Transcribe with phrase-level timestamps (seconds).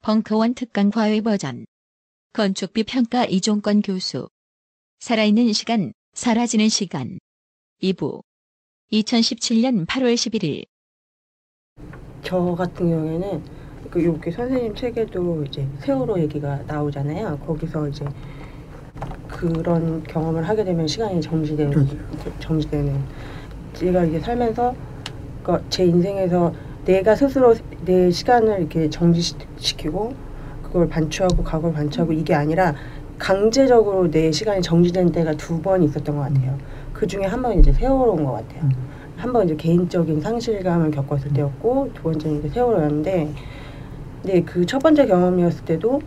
[0.00, 1.66] 벙커원 특강 과외 버전.
[2.32, 4.30] 건축비 평가 이종권 교수.
[5.00, 7.18] 살아있는 시간, 사라지는 시간.
[7.82, 8.22] 2부.
[8.92, 10.64] 2017년 8월 11일.
[12.22, 13.42] 저 같은 경우에는
[13.90, 17.38] 그 여기 선생님 책에도 이제 세월호 얘기가 나오잖아요.
[17.38, 18.04] 거기서 이제
[19.28, 21.96] 그런 경험을 하게 되면 시간이 정지되는 그렇죠.
[22.38, 23.00] 정지되는
[23.72, 24.74] 제가 이제 살면서
[25.42, 26.54] 그제 인생에서
[26.84, 27.54] 내가 스스로
[27.84, 30.14] 내 시간을 이렇게 정지시키고
[30.64, 32.74] 그걸 반추하고 과거를 반추하고 이게 아니라
[33.18, 36.58] 강제적으로 내 시간이 정지된 때가 두 번 있었던 것 같아요.
[37.02, 38.68] 그 중에 한 번 이제 세월호인 것 같아요.
[39.16, 43.34] 한 번 이제 개인적인 상실감을 겪었을 때였고 두 번째는 이제 세월호였는데
[44.22, 46.00] 근데 그 첫 번째 경험이었을 때도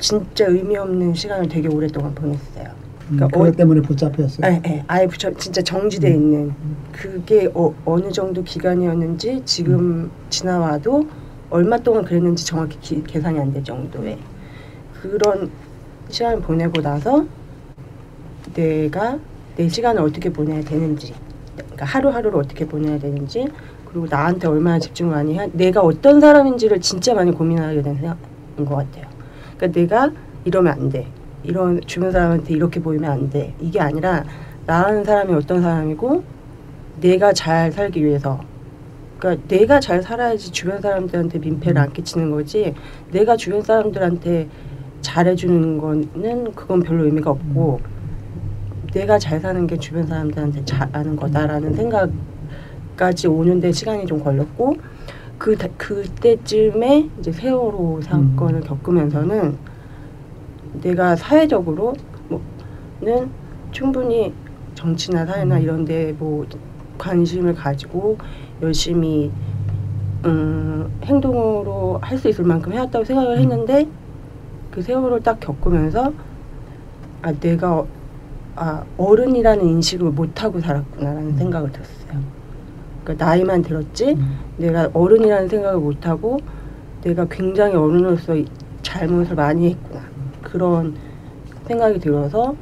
[0.00, 2.64] 진짜 의미 없는 시간을 되게 오랫동안 보냈어요.
[2.64, 4.44] 음, 그러니까 그것 어- 때문에 붙잡혔어요.
[4.52, 6.52] 예, 예, 아예 부처, 진짜 정지돼 있는.
[6.90, 11.06] 그게 어, 어느 정도 기간이었는지 지금 지나와도
[11.50, 14.18] 얼마 동안 그랬는지 정확히 기- 계산이 안 될 정도의
[15.00, 15.48] 그런
[16.08, 17.24] 시간을 보내고 나서
[18.54, 19.16] 내가
[19.56, 21.14] 내 시간을 어떻게 보내야 되는지
[21.56, 23.48] 그러니까 하루하루를 어떻게 보내야 되는지
[23.84, 28.76] 그리고 나한테 얼마나 집중을 많이 해야 내가 어떤 사람인지를 진짜 많이 고민하게 된 생각인 것
[28.76, 29.06] 같아요.
[29.56, 30.10] 그러니까 내가
[30.44, 31.06] 이러면 안 돼.
[31.42, 33.54] 이런 주변 사람한테 이렇게 보이면 안 돼.
[33.60, 34.24] 이게 아니라
[34.66, 36.22] 나라는 사람이 어떤 사람이고
[37.00, 38.40] 내가 잘 살기 위해서
[39.18, 42.74] 그러니까 내가 잘 살아야지 주변 사람들한테 민폐를 안 끼치는 거지
[43.10, 44.48] 내가 주변 사람들한테
[45.00, 47.80] 잘해주는 거는 그건 별로 의미가 없고
[48.92, 54.76] 내가 잘 사는 게 주변 사람들한테 잘하는 거다라는 생각까지 오는데 시간이 좀 걸렸고
[55.38, 59.56] 그 다- 그때쯤에 이제 세월호 사건을 겪으면서는
[60.82, 61.94] 내가 사회적으로
[62.28, 63.30] 뭐는
[63.70, 64.32] 충분히
[64.74, 66.46] 정치나 사회나 이런데 뭐
[66.98, 68.18] 관심을 가지고
[68.60, 69.30] 열심히
[70.26, 73.88] 음, 행동으로 할 수 있을 만큼 해왔다고 생각을 했는데
[74.70, 76.12] 그 세월을 딱 겪으면서
[77.22, 77.86] 아 내가 어-
[78.56, 82.20] 아 어른이라는 인식을 못 하고 살았구나라는 생각을 들었어요.
[83.04, 84.14] 그러니까 나이만 들었지
[84.58, 86.38] 내가 어른이라는 생각을 못 하고
[87.02, 88.46] 내가 굉장히 어른으로서 이-
[88.82, 90.02] 잘못을 많이 했구나.
[90.42, 90.94] 그런
[91.66, 92.54] 생각이 들어서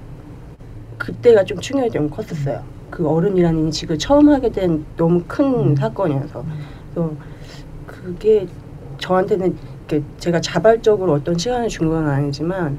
[0.99, 2.63] 그때가 좀 충격이 좀 컸었어요.
[2.91, 6.45] 그 어른이라는 인식을 처음 하게 된 너무 큰 사건이어서.
[6.95, 7.13] 그래서
[7.87, 8.47] 그게
[8.99, 9.57] 저한테는
[10.19, 12.79] 제가 자발적으로 어떤 시간을 준 건 아니지만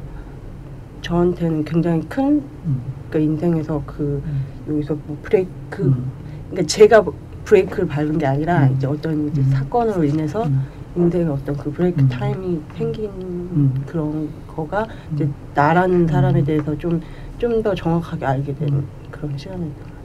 [1.01, 2.81] 저한테는 굉장히 큰 음.
[3.09, 4.21] 그러니까 인생에서 그
[4.67, 6.11] 여기서 뭐 브레이크 음.
[6.49, 7.03] 그러니까 제가
[7.45, 8.75] 브레이크를 밟은 게 아니라 음.
[8.75, 9.49] 이제 어떤 이제 음.
[9.49, 10.61] 사건으로 인해서 음.
[10.95, 12.09] 인생에 어떤 그 브레이크 음.
[12.09, 13.83] 타임이 생긴 음.
[13.85, 15.33] 그런 거가 이제 음.
[15.55, 16.45] 나라는 사람에 음.
[16.45, 17.01] 대해서 좀
[17.39, 19.99] 좀 더 정확하게 알게 된 그런 시간이었던 같아요.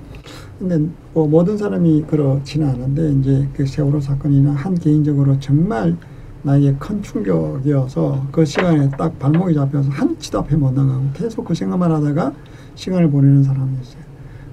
[0.58, 5.96] 근데 뭐 모든 사람이 그렇지는 않은데 이제 그 세월호 사건이나 한 개인적으로 정말
[6.44, 11.90] 나에게 큰 충격이어서 그 시간에 딱 발목이 잡혀서 한치도 앞에 못 나가고 계속 그 생각만
[11.90, 12.32] 하다가
[12.74, 14.02] 시간을 보내는 사람이었어요.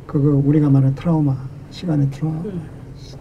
[0.07, 1.35] 그거 우리가 말하는 트라우마,
[1.69, 2.61] 시간의 트라우마, 음.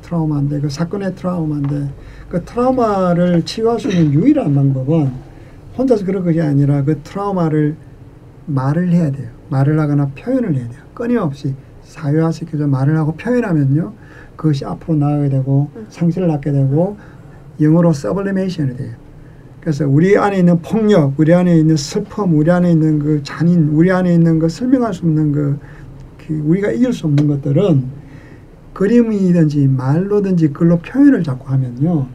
[0.02, 1.90] 트라우마인데 그 사건의 트라우마인데
[2.28, 5.10] 그 트라우마를 치유할 수 있는 유일한 방법은
[5.76, 7.76] 혼자서 그런 것이 아니라 그 트라우마를
[8.46, 9.30] 말을 해야 돼요.
[9.48, 10.80] 말을 하거나 표현을 해야 돼요.
[10.94, 13.92] 끊임없이 사회화시켜서 말을 하고 표현하면요.
[14.36, 16.96] 그것이 앞으로 나가게 되고 상실을 낳게 되고
[17.60, 18.94] 영어로 sublimation이 돼요.
[19.60, 23.92] 그래서 우리 안에 있는 폭력, 우리 안에 있는 슬픔, 우리 안에 있는 그 잔인, 우리
[23.92, 25.58] 안에 있는 그 설명할 수 없는 그,
[26.18, 27.84] 그 우리가 이길 수 없는 것들은
[28.72, 32.06] 그림이든지 말로든지 글로 표현을 자꾸 하면요.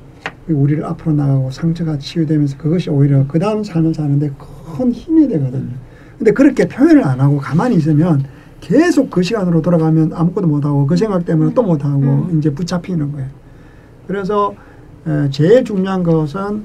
[0.47, 4.31] 우리를 앞으로 나가고 상처가 치유되면서 그것이 오히려 그 다음 삶을 사는데
[4.77, 5.73] 큰 힘이 되거든요.
[6.17, 8.23] 근데 그렇게 표현을 안 하고 가만히 있으면
[8.61, 13.27] 계속 그 시간으로 돌아가면 아무것도 못하고 그 생각 때문에 또 못하고 이제 붙잡히는 거예요.
[14.07, 14.74] 그래서 에,
[15.29, 16.63] 제일 중요한 것은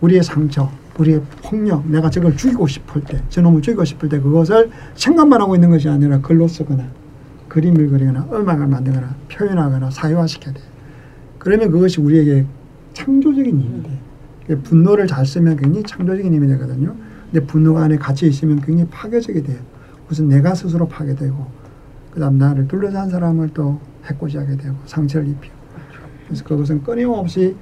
[0.00, 5.40] 우리의 상처, 우리의 폭력, 내가 저걸 죽이고 싶을 때, 저놈을 죽이고 싶을 때 그것을 생각만
[5.40, 6.84] 하고 있는 것이 아니라 글로 쓰거나
[7.48, 10.64] 그림을 그리거나 음악을 만들거나 표현하거나 사회화시켜야 돼요.
[11.38, 12.44] 그러면 그것이 우리에게
[12.92, 13.82] 창조적인 힘이.
[14.46, 16.94] 그 분노를 잘 쓰면 굉장히 창조적인 힘이 되거든요.
[17.30, 19.58] 근데 분노가 안에 갇혀 있으면 굉장히 파괴적이 돼요.
[20.10, 21.46] 우선 내가 스스로 파괴되고
[22.10, 25.54] 그다음 나를 둘러싼 사람을 또 해코지하게 되고 상처를 입히고
[26.26, 27.56] 그래서 그것은 끊임없이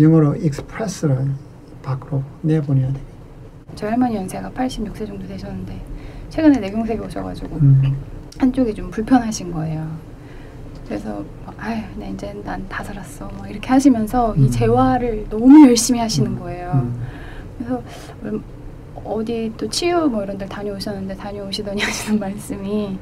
[0.00, 1.26] 영어로 express를
[1.82, 3.04] 밖으로 내보내야 돼요.
[3.74, 5.80] 저희 할머니 연세가 86세 정도 되셨는데
[6.30, 7.82] 최근에 내경색이 오셔가지고 음.
[8.38, 9.86] 한쪽이 좀 불편하신 거예요.
[10.86, 13.30] 그래서 막, 아유, 나 이제 난 다 살았어.
[13.38, 14.44] 막 이렇게 하시면서 음.
[14.44, 16.70] 이 재활을 너무 열심히 하시는 거예요.
[16.74, 17.00] 음.
[17.58, 17.82] 그래서
[18.24, 18.40] 얼-
[19.04, 22.98] 어디 또 치유 뭐 이런 데 다녀오셨는데 다녀오시더니 하시는 말씀이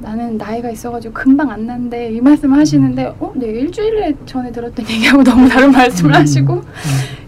[0.00, 3.32] 나는 나이가 있어가지고 금방 안 난데 이 말씀 하시는데 어?
[3.34, 6.16] 네 일주일 전에 들었던 얘기하고 너무 다른 말씀을 음.
[6.16, 6.62] 하시고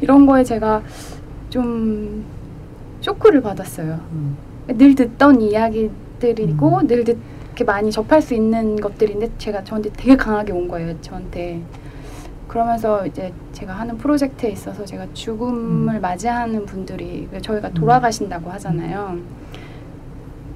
[0.01, 0.83] 이런 거에 제가
[1.49, 2.25] 좀
[3.01, 4.01] 쇼크를 받았어요.
[4.13, 4.37] 음.
[4.69, 6.87] 늘 듣던 이야기들이고 음.
[6.87, 7.17] 늘 듣,
[7.47, 11.01] 이렇게 많이 접할 수 있는 것들인데 제가 저한테 되게 강하게 온 거예요.
[11.01, 11.63] 저한테
[12.49, 16.01] 그러면서 이제 제가 하는 프로젝트에 있어서 제가 죽음을 음.
[16.01, 19.19] 맞이하는 분들이 저희가 돌아가신다고 하잖아요.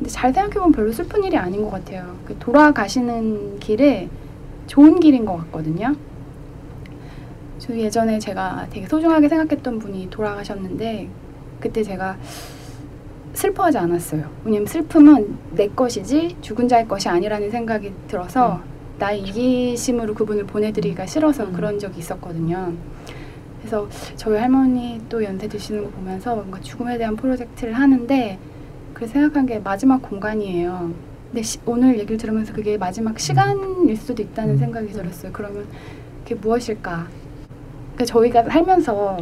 [0.00, 2.16] 근데 잘 생각해보면 별로 슬픈 일이 아닌 것 같아요.
[2.24, 4.08] 그 돌아가시는 길에
[4.66, 5.94] 좋은 길인 것 같거든요.
[7.58, 11.06] 저 예전에 제가 되게 소중하게 생각했던 분이 돌아가셨는데
[11.60, 12.16] 그때 제가
[13.34, 14.30] 슬퍼하지 않았어요.
[14.42, 18.62] 왜냐면 슬픔은 내 것이지 죽은 자의 것이 아니라는 생각이 들어서
[18.98, 21.52] 나의 이기심으로 그분을 보내드리기가 싫어서 음.
[21.52, 22.72] 그런 적이 있었거든요.
[23.58, 23.86] 그래서
[24.16, 28.38] 저희 할머니 또 연세 드시는 거 보면서 뭔가 죽음에 대한 프로젝트를 하는데
[29.00, 30.90] 그래서 생각한 게 마지막 공간이에요.
[31.30, 34.58] 근데 시- 오늘 얘기를 들으면서 그게 마지막 시간일 수도 있다는 음.
[34.58, 35.32] 생각이 들었어요.
[35.32, 35.64] 그러면
[36.22, 37.06] 그게 무엇일까?
[37.94, 39.16] 그러니까 저희가 살면서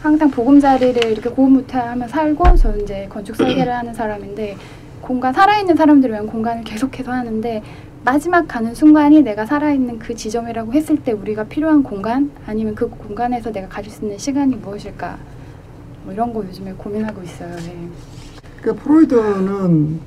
[0.00, 4.56] 항상 보금자리를 이렇게 고무무탈하며 살고 저는 이제 건축 설계를 하는 사람인데
[5.02, 7.62] 공간 살아있는 사람들을 위한 공간을 계속해서 하는데
[8.06, 13.52] 마지막 가는 순간이 내가 살아있는 그 지점이라고 했을 때 우리가 필요한 공간 아니면 그 공간에서
[13.52, 15.18] 내가 가질 수 있는 시간이 무엇일까
[16.04, 17.54] 뭐 이런 거 요즘에 고민하고 있어요.
[17.56, 17.88] 네.
[18.60, 20.00] 그 프로이드는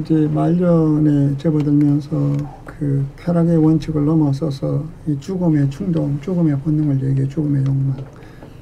[0.00, 7.96] 이제 말년에 접어들면서 그 쾌락의 원칙을 넘어서서 이 죽음의 충동, 죽음의 본능을 얘기해 죽음의 욕망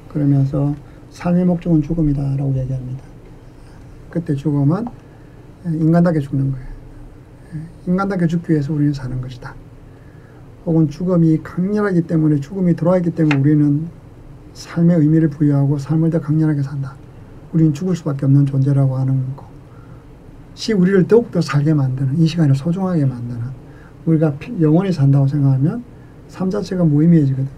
[0.08, 0.74] 그러면서
[1.10, 3.02] 삶의 목적은 죽음이다라고 얘기합니다.
[4.10, 4.86] 그때 죽음은
[5.66, 6.66] 인간답게 죽는 거예요.
[7.86, 9.54] 인간답게 죽기 위해서 우리는 사는 것이다.
[10.64, 13.86] 혹은 죽음이 강렬하기 때문에 죽음이 들어왔기 때문에 우리는
[14.54, 17.03] 삶의 의미를 부여하고 삶을 더 강렬하게 산다.
[17.54, 19.22] 우리는 죽을 수밖에 없는 존재라고 하는
[20.54, 23.40] 것이 우리를 더욱더 살게 만드는 이 시간을 소중하게 만드는
[24.06, 25.82] 우리가 피- 영원히 산다고 생각하면
[26.28, 27.48] 삶 자체가 무의미해지거든요.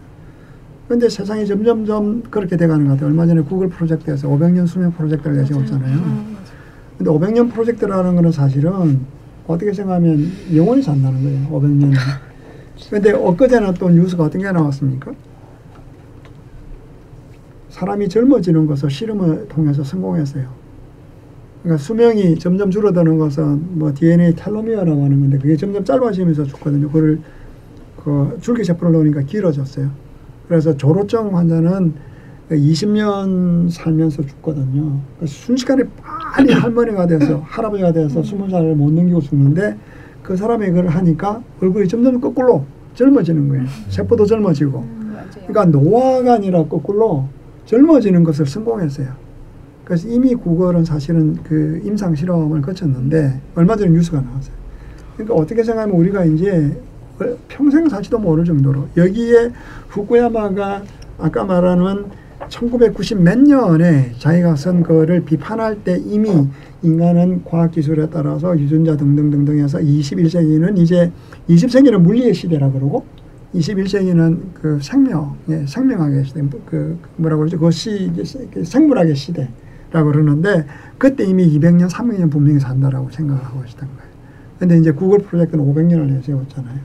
[0.87, 3.09] 그런데 세상이 점점점 그렇게 돼가는 것 같아요.
[3.09, 5.97] 얼마 전에 구글 프로젝트에서 500년 수명 프로젝트를 내세웠잖아요.
[5.97, 6.37] 음,
[6.99, 9.01] 근데 500년 프로젝트라는 거는 사실은
[9.47, 11.49] 어떻게 생각하면 영원히 산다는 거예요.
[11.49, 11.93] 500년.
[12.91, 15.11] 근데 엊그제는 또 뉴스가 어떤 게 나왔습니까?
[17.77, 20.47] 사람이 젊어지는 것을 실험을 통해서 성공했어요.
[21.63, 26.87] 그러니까 수명이 점점 줄어드는 것은 뭐 DNA 텔로미어라고 하는 건데 그게 점점 짧아지면서 죽거든요.
[26.87, 27.21] 그걸
[28.03, 29.91] 그 줄기세포를 넣으니까 길어졌어요.
[30.49, 31.93] 그래서 조로증 환자는
[32.51, 34.99] 20년 살면서 죽거든요.
[35.19, 35.83] 그래서 순식간에
[36.33, 39.77] 빨리 할머니가 돼서 할아버지가 돼서 20살을 못 넘기고 죽는데
[40.23, 42.65] 그 사람이 그걸 하니까 얼굴이 점점 거꾸로
[42.95, 43.65] 젊어지는 거예요.
[43.91, 44.79] 세포도 젊어지고.
[44.79, 45.15] 음.
[45.47, 47.29] 그러니까 노화가 아니라 거꾸로
[47.67, 49.09] 젊어지는 것을 성공했어요.
[49.85, 54.55] 그래서 이미 구글은 사실은 그 임상 실험을 거쳤는데 얼마 전에 뉴스가 나왔어요.
[55.15, 56.77] 그러니까 어떻게 생각하면 우리가 이제
[57.49, 59.51] 평생 살지도 모를 정도로 여기에
[59.89, 60.83] 후쿠야마가
[61.19, 62.07] 아까 말하는
[62.49, 66.31] 1990 몇 년에 자기가 쓴 거를 비판할 때 이미
[66.83, 71.11] 인간은 과학기술에 따라서 유전자 등등등등 해서 21세기는 이제
[71.49, 73.05] 20세기는 물리의 시대라 그러고
[73.57, 77.59] 21세기는 그 생명, 예, 생명학의 시대, 그 뭐라고 그러죠?
[77.59, 78.11] 그 시,
[78.53, 80.67] 그 생물학의 시대라고 그러는데
[80.99, 84.11] 그때 이미 200년, 300년 분명히 산다라고 생각을 하고 있었던 거예요.
[84.59, 86.79] 근데 이제 구글 프로젝트는 500년을 내세웠잖아요.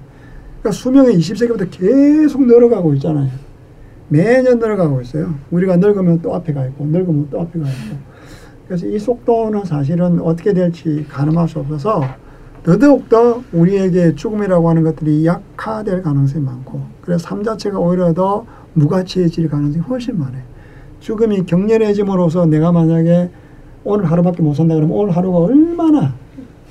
[0.62, 3.30] 그러니까 수명이 20세기부터 계속 늘어가고 있잖아요.
[4.10, 5.34] 매년 늘어가고 있어요.
[5.52, 7.98] 우리가 늙으면 또 앞에 가 있고, 늙으면 또 앞에 가 있고.
[8.68, 12.04] 그래서 이 속도는 사실은 어떻게 될지 가늠할 수 없어서
[12.64, 19.84] 더더욱더 우리에게 죽음이라고 하는 것들이 약화될 가능성이 많고, 그래서 삶 자체가 오히려 더 무가치해질 가능성이
[19.84, 20.44] 훨씬 많아요.
[21.00, 23.32] 죽음이 격렬해짐으로써 내가 만약에
[23.84, 26.14] 오늘 하루밖에 못 산다 그러면 오늘 하루가 얼마나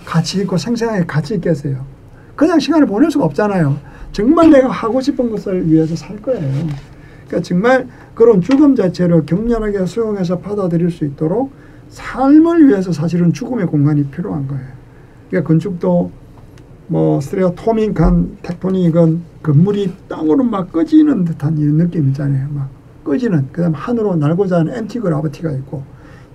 [0.04, 1.84] 가치 있고 생생하게 가치 있겠어요.
[2.36, 3.76] 그냥 시간을 보낼 수가 없잖아요.
[4.12, 6.40] 정말 내가 하고 싶은 것을 위해서 살 거예요.
[7.26, 11.50] 그러니까 정말 그런 죽음 자체를 격렬하게 수용해서 받아들일 수 있도록
[11.88, 14.79] 삶을 위해서 사실은 죽음의 공간이 필요한 거예요.
[15.30, 16.10] 그러니까 건축도
[16.88, 22.48] 뭐 stereotomic한 tectonic은 건물이 땅으로 막 꺼지는 듯한 이런 느낌 있잖아요.
[22.50, 22.68] 막
[23.04, 23.46] 꺼지는.
[23.52, 25.82] 그다음 하늘로 날고자 하는 anti-gravity가 있고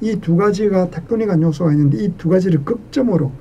[0.01, 3.31] 이 두 가지가 tectonic한 요소가 있는데 이 두 가지를 극점으로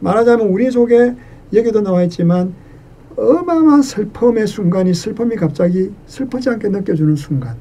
[0.00, 1.14] 말하자면 우리 속에
[1.52, 2.54] 여기도 나와 있지만
[3.16, 7.56] 어마어마한 슬픔의 순간이 슬픔이 갑자기 슬프지 않게 느껴지는 순간.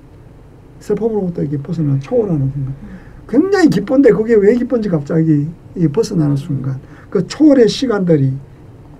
[0.79, 2.73] 슬픔으로부터 이렇게 벗어나 초월하는 순간.
[3.27, 6.79] 굉장히 기쁜데 그게 왜 기쁜지 갑자기 이 벗어나는 순간
[7.11, 8.33] 그 초월의 시간들이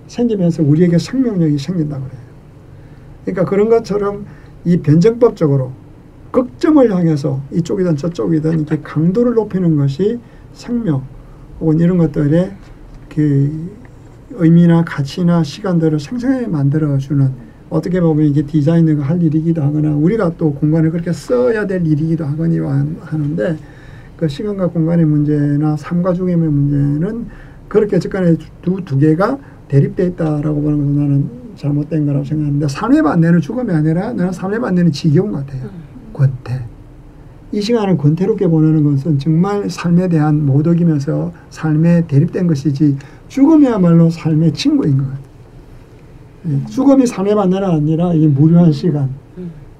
[0.06, 2.22] 생기면서 우리에게 생명력이 생긴다고 그래요.
[3.24, 4.26] 그러니까 그런 것처럼
[4.64, 5.72] 이 변정법적으로
[6.30, 10.20] 극점을 향해서 이쪽이든 저쪽이든 이렇게 강도를 높이는 것이
[10.52, 11.04] 생명
[11.58, 12.52] 혹은 이런 것들의
[13.08, 13.70] 그
[14.32, 17.32] 의미나 가치나 시간들을 생생하게 만들어주는
[17.70, 22.84] 어떻게 보면 이게 디자이너가 할 일이기도 하거나 우리가 또 공간을 그렇게 써야 될 일이기도 하거니와
[23.00, 23.56] 하는데
[24.18, 27.26] 그 시간과 공간의 문제나 삶과 죽음의 문제는
[27.72, 29.38] 그렇게 접근해 두, 두 개가
[29.68, 34.92] 대립돼 있다라고 보는 것은 나는 잘못된 거라고 생각하는데 삶의 반대는 죽음이 아니라 나는 삶의 반대는
[34.92, 35.70] 지겨움 같아요.
[36.12, 36.66] 권태.
[37.50, 42.98] 이 시간을 권태롭게 보내는 것은 정말 삶에 대한 모독이면서 삶에 대립된 것이지
[43.28, 45.22] 죽음이야말로 삶의 친구인 것 같아요.
[46.48, 49.08] 예, 죽음이 삶의 반대는 아니라 이 무료한 시간,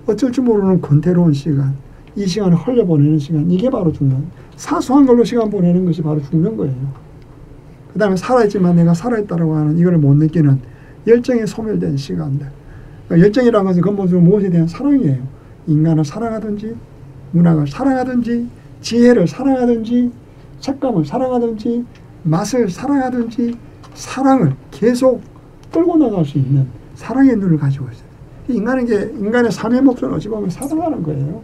[0.06, 1.74] 어쩔 줄 모르는 권태로운 시간,
[2.16, 4.24] 이 시간을 흘려보내는 시간, 이게 바로 중요한
[4.56, 7.11] 사소한 걸로 시간 보내는 것이 바로 죽는 거예요.
[7.92, 10.60] 그 다음에 살아있지만 내가 살아있다라고 하는 이걸 못 느끼는
[11.06, 12.46] 열정에 소멸된 시간들.
[13.06, 15.22] 그러니까 열정이라는 것은 근본적으로 무엇에 대한 사랑이에요.
[15.66, 16.74] 인간을 사랑하든지,
[17.32, 18.48] 문학을 사랑하든지,
[18.80, 20.12] 지혜를 사랑하든지,
[20.60, 21.84] 색감을 사랑하든지,
[22.22, 23.58] 맛을 사랑하든지,
[23.94, 25.20] 사랑을 계속
[25.72, 28.12] 끌고 나갈 수 있는 사랑의 눈을 가지고 있어요.
[28.48, 31.42] 인간은 게 인간의 삶의 목적은 어찌 보면 사랑하는 거예요.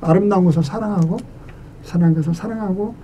[0.00, 1.18] 아름다운 것을 사랑하고,
[1.82, 2.94] 사랑한 것을 사랑하고,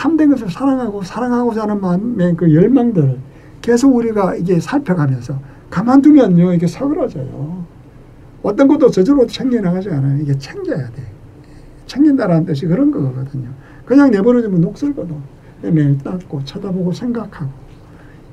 [0.00, 3.18] 참된 것을 사랑하고 사랑하고자 하는 마음의 그 열망들을
[3.60, 5.38] 계속 우리가 이게 살펴가면서
[5.68, 7.66] 가만두면요 이게 서글어져요.
[8.42, 10.18] 어떤 것도 저절로 챙겨나가지 않아요.
[10.22, 11.02] 이게 챙겨야 돼.
[11.84, 13.50] 챙긴다라는 뜻이 그런 거거든요.
[13.84, 15.16] 그냥 내버려두면 녹슬거든.
[15.60, 17.50] 매일 닦고 쳐다보고 생각하고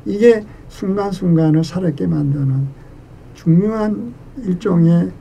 [0.05, 2.65] 이게 순간순간을 살아있게 만드는
[3.33, 5.11] 중요한 일종의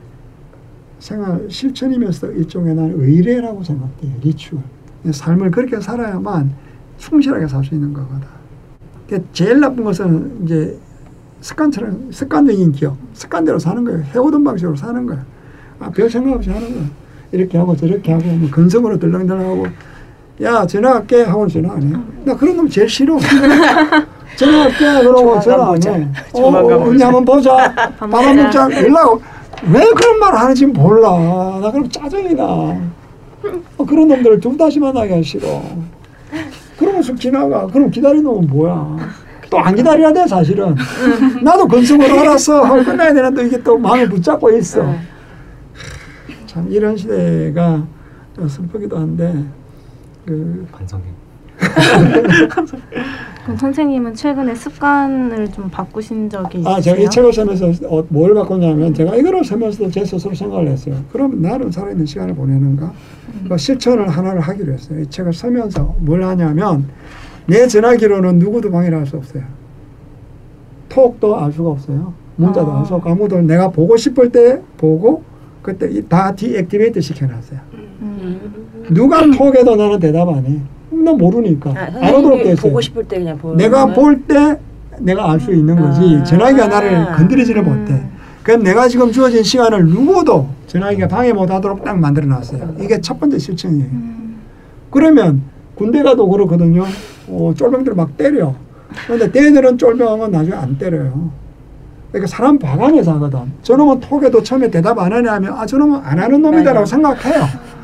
[0.99, 4.13] 생활 실천이면서 일종의 난 의례라고 생각돼요.
[4.21, 4.76] 리추얼.
[5.11, 6.51] 삶을 그렇게 살아야만
[6.97, 8.21] 충실하게 살 수 있는 거거든.
[9.07, 10.77] 그러니까 제일 나쁜 것은 이제
[11.41, 14.03] 습관처럼 습관적인 기억, 습관대로 사는 거예요.
[14.15, 15.23] 해오던 방식으로 사는 거야.
[15.79, 16.83] 아, 별 생각 없이 하는 거야.
[17.31, 19.67] 이렇게 하고 저렇게 하고 뭐 근성으로 들렁들렁하고
[20.43, 21.93] 야 전화할게 하고 전화 안 해.
[22.25, 23.17] 나 그런 놈 제일 싫어.
[24.37, 26.07] 전화할게 그러고 전화 안 해.
[26.33, 27.73] 어, 어, 언니 한번 보자.
[27.75, 28.69] 밥 한번 먹자.
[28.83, 29.19] 연락
[29.71, 31.09] 왜 그런 말 하는지 몰라.
[31.61, 32.79] 나 그럼 짜증이 나.
[33.77, 35.61] 어, 그런 놈들을 두 다시 만나기 가 싫어.
[36.77, 37.67] 그러면 쑥 지나가.
[37.67, 38.97] 그럼 기다리는 놈은 뭐야.
[39.49, 40.75] 또 안 기다려야 돼 사실은.
[41.41, 44.93] 나도 건승으로 알았어 하고 끝나야 되는데 이게 또 마음을 붙잡고 있어.
[46.45, 47.85] 참 이런 시대가
[48.35, 49.43] 좀 슬프기도 한데
[50.25, 51.03] 그 반성해.
[53.43, 56.75] 그럼 선생님은 최근에 습관을 좀 바꾸신 적이 있으세요?
[56.75, 60.95] 아, 제가 이 책을 쓰면서 어, 뭘 바꿨냐면 제가 이거를 쓰면서도 제 스스로 생각을 했어요.
[61.11, 62.91] 그럼 나는 살아있는 시간을 보내는가?
[63.47, 64.99] 그 실천을 하나를 하기로 했어요.
[64.99, 66.87] 이 책을 쓰면서 뭘 하냐면
[67.45, 69.43] 내 전화기로는 누구도 방해를 할 수 없어요.
[70.89, 72.13] 톡도 알 수가 없어요.
[72.35, 72.79] 문자도 아.
[72.79, 75.23] 알수 없고 아무도 내가 보고 싶을 때 보고
[75.61, 77.59] 그때 이- 다 deactivate 시켜놨어요.
[77.73, 78.85] 음.
[78.91, 80.59] 누가 톡해도 나는 대답 안 해.
[80.89, 81.71] 나 모르니까.
[81.71, 82.39] 아, 안 오도록.
[82.61, 83.85] 보고 싶을 때 그냥 보는 내가?
[83.87, 84.57] 볼 때
[84.99, 86.23] 내가 알 수 있는 거지 아.
[86.23, 87.81] 전화기가 나를 건드리지를 음.
[87.81, 88.01] 못해
[88.43, 93.37] 그럼 내가 지금 주어진 시간을 누구도 전화기가 방해 못하도록 딱 만들어 놨어요 이게 첫 번째
[93.37, 94.37] 실천이에요 음.
[94.89, 95.43] 그러면
[95.75, 96.83] 군대 가도 그렇거든요
[97.27, 98.55] 어, 쫄병들 막 때려
[99.05, 101.29] 그런데 대들은 쫄병은 나중에 안 때려요
[102.11, 106.41] 그러니까 사람 봐가면서 하거든 저놈은 톡에도 처음에 대답 안 하냐 하면 아 저놈은 안 하는
[106.41, 106.85] 놈이다라고.
[106.87, 107.43] 생각해요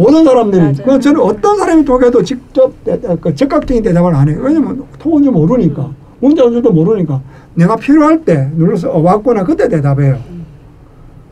[0.00, 0.82] 모든 사람들이.
[0.82, 5.90] 그 저는 어떤 사람이 톡에도 직접 대, 그 적극적인 대답을 안 해요 왜냐면 좀 모르니까
[6.20, 7.20] 문자 온 줄도 모르니까
[7.54, 10.18] 내가 필요할 때 눌러서 어, 왔구나 그때 대답해요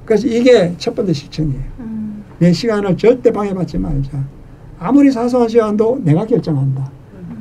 [0.05, 2.25] 그래서 이게 첫 번째 실천이에요 음.
[2.39, 4.11] 내 시간을 절대 방해받지 말자.
[4.79, 6.89] 아무리 사소한 시간도 내가 결정한다.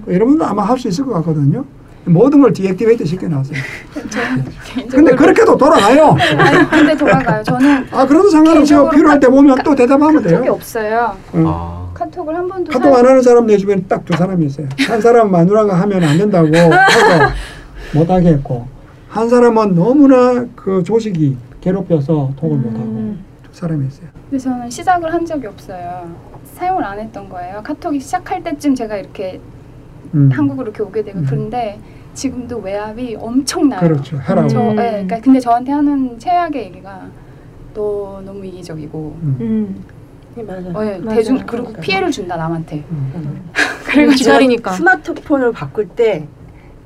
[0.07, 1.63] 여러분도 아마 할 수 있을 것 같거든요.
[2.07, 3.57] 모든 걸 deactivate 시켜놨어요.
[4.89, 6.15] 근데 그렇게도 돌아가요.
[6.37, 7.43] 아니, 근데 돌아가요.
[7.43, 8.53] 저는 아, 그래도 상관없어요.
[8.53, 10.53] 개인적으로 필요할 때 보면 또 대답하면 카톡이 돼요.
[10.53, 11.15] 없어요.
[11.35, 11.43] 응.
[11.47, 11.87] 아.
[11.93, 14.67] 카톡을 한 번도 카톡 안 하는 사람 내 주변에 딱 두 사람이 있어요.
[14.87, 16.69] 한 사람은 마누라가 하면 안 된다고 해서
[17.95, 18.67] 못하게 했고,
[19.09, 23.25] 한 사람은 너무나 그 조직이 괴롭혀서 톡을 못하고, 음.
[23.41, 24.07] 두 사람이 있어요.
[24.29, 26.07] 근데 저는 시작을 한 적이 없어요.
[26.53, 27.61] 사용을 안 했던 거예요.
[27.63, 29.39] 카톡이 시작할 때쯤 제가 이렇게
[30.13, 30.29] 음.
[30.31, 31.25] 한국으로 이렇게 오게 되고 음.
[31.27, 31.79] 그런데
[32.17, 33.79] 지금도 외압이 엄청나요.
[33.79, 34.19] 그렇죠.
[34.19, 34.47] 해라고.
[34.47, 34.79] 저, 음.
[34.79, 37.07] 예, 그러니까 근데 저한테 하는 최악의 얘기가
[37.75, 39.37] 너 너무 이기적이고, 음.
[39.39, 39.83] 음.
[40.35, 40.73] 네, 맞아요.
[40.73, 41.15] 어, 예, 맞아요.
[41.15, 42.83] 대중 그리고 피해를 준다 남한테.
[42.89, 43.49] 음.
[43.85, 44.71] 그래가지고 기다리니까.
[44.71, 46.27] 스마트폰을 바꿀 때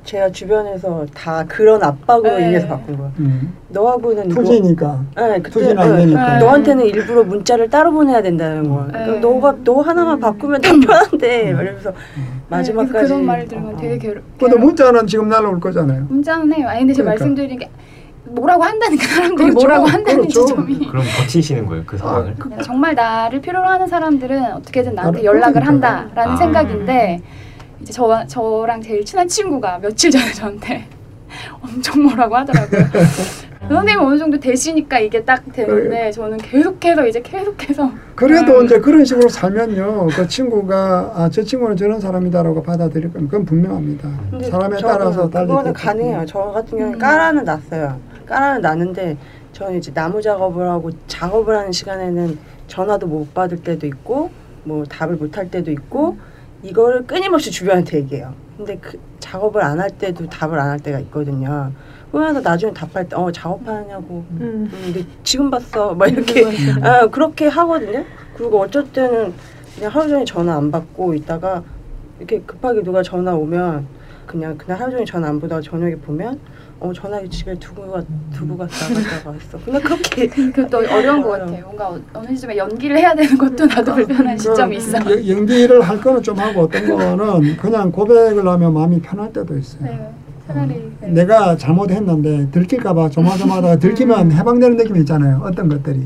[0.04, 2.48] 제가 주변에서 다 그런 압박으로 네.
[2.48, 3.10] 인해서 바꾼 거야.
[3.20, 3.54] 음.
[3.68, 5.00] 너하고는 뭐 투지니까.
[5.16, 6.38] 네, 그때 투지는 안 네, 되니까.
[6.38, 8.88] 너한테는 일부러 문자를 따로 보내야 된다는 거야.
[8.92, 9.06] 네.
[9.06, 11.92] 그럼 너가 너 하나만 바꾸면 다 편한데 이러면서
[12.48, 13.98] 마지막까지 네, 그런 말을 들으면 어, 되게 어.
[13.98, 14.20] 괴로.
[14.38, 16.06] 근데 문자는 지금 날라올 거잖아요.
[16.08, 16.68] 문자는 해요.
[16.68, 17.24] 아니 근데 제가 그러니까.
[17.24, 17.70] 말씀드리는 게
[18.24, 19.66] 뭐라고 한다는 그 사람들이 그렇죠.
[19.66, 20.46] 뭐라고 한다는 그렇죠.
[20.46, 20.88] 지점이.
[20.88, 22.34] 그럼 버티시는 거예요 그 상황을?
[22.64, 25.88] 정말 나를 필요로 하는 사람들은 어떻게든 나한테 연락을 그러니까.
[25.96, 26.36] 한다라는 아.
[26.36, 27.20] 생각인데
[27.82, 30.86] 이제 저 저랑 제일 친한 친구가 며칠 전에 저한테
[31.60, 32.80] 엄청 뭐라고 하더라고요.
[33.68, 38.64] 선생님 어느 정도 되시니까 이게 딱 되는데 저는 계속해서 이제 계속해서 그래도 음.
[38.66, 40.08] 이제 그런 식으로 살면요.
[40.08, 44.08] 그 친구가 아, 저 친구는 저런 사람이다라고 받아들일 건 그건 분명합니다.
[44.50, 46.24] 사람에 따라서 달리 그거는 가능해요.
[46.26, 46.98] 저 같은 경우는 음.
[46.98, 47.98] 까라는 났어요.
[48.26, 49.16] 까라는 났는데
[49.52, 54.30] 저는 이제 나무 작업을 하고 작업을 하는 시간에는 전화도 못 받을 때도 있고
[54.64, 56.18] 뭐 답을 못 할 때도 있고
[56.62, 58.34] 이거를 끊임없이 주변한테 얘기해요.
[58.56, 61.72] 근데 그 작업을 안 할 때도 답을 안 할 때가 있거든요.
[62.10, 64.38] 그러면서 나중에 답할 때 어 작업하냐고 음.
[64.40, 66.44] 음, 근데 지금 봤어 막 이렇게
[66.82, 68.04] 아, 그렇게 하거든요.
[68.36, 69.32] 그리고 어쩔 때는
[69.74, 71.62] 그냥 하루 종일 전화 안 받고 있다가
[72.18, 73.86] 이렇게 급하게 누가 전화 오면
[74.26, 76.38] 그냥 그냥 하루 종일 전화 안 보다가 저녁에 보면
[76.84, 78.02] 어 전화기 집에 두고 가
[78.34, 79.56] 두고 갔다 갔다가 있어.
[79.64, 81.64] 그냥 그렇게 그것도 어려운 것 같아요.
[81.64, 84.98] 뭔가 어- 어느 시점에 연기를 해야 되는 것도 나도 불편한 시점이 있어.
[85.04, 89.56] 그 연- 연기를 할 거는 좀 하고 어떤 거는 그냥 고백을 하면 마음이 편할 때도
[89.56, 89.82] 있어요.
[89.84, 90.10] 네,
[90.48, 91.08] 차라리 네.
[91.08, 95.40] 내가 잘못했는데 들킬까봐 조마조마하다가 들키면 해방되는 느낌이 있잖아요.
[95.44, 96.02] 어떤 것들이.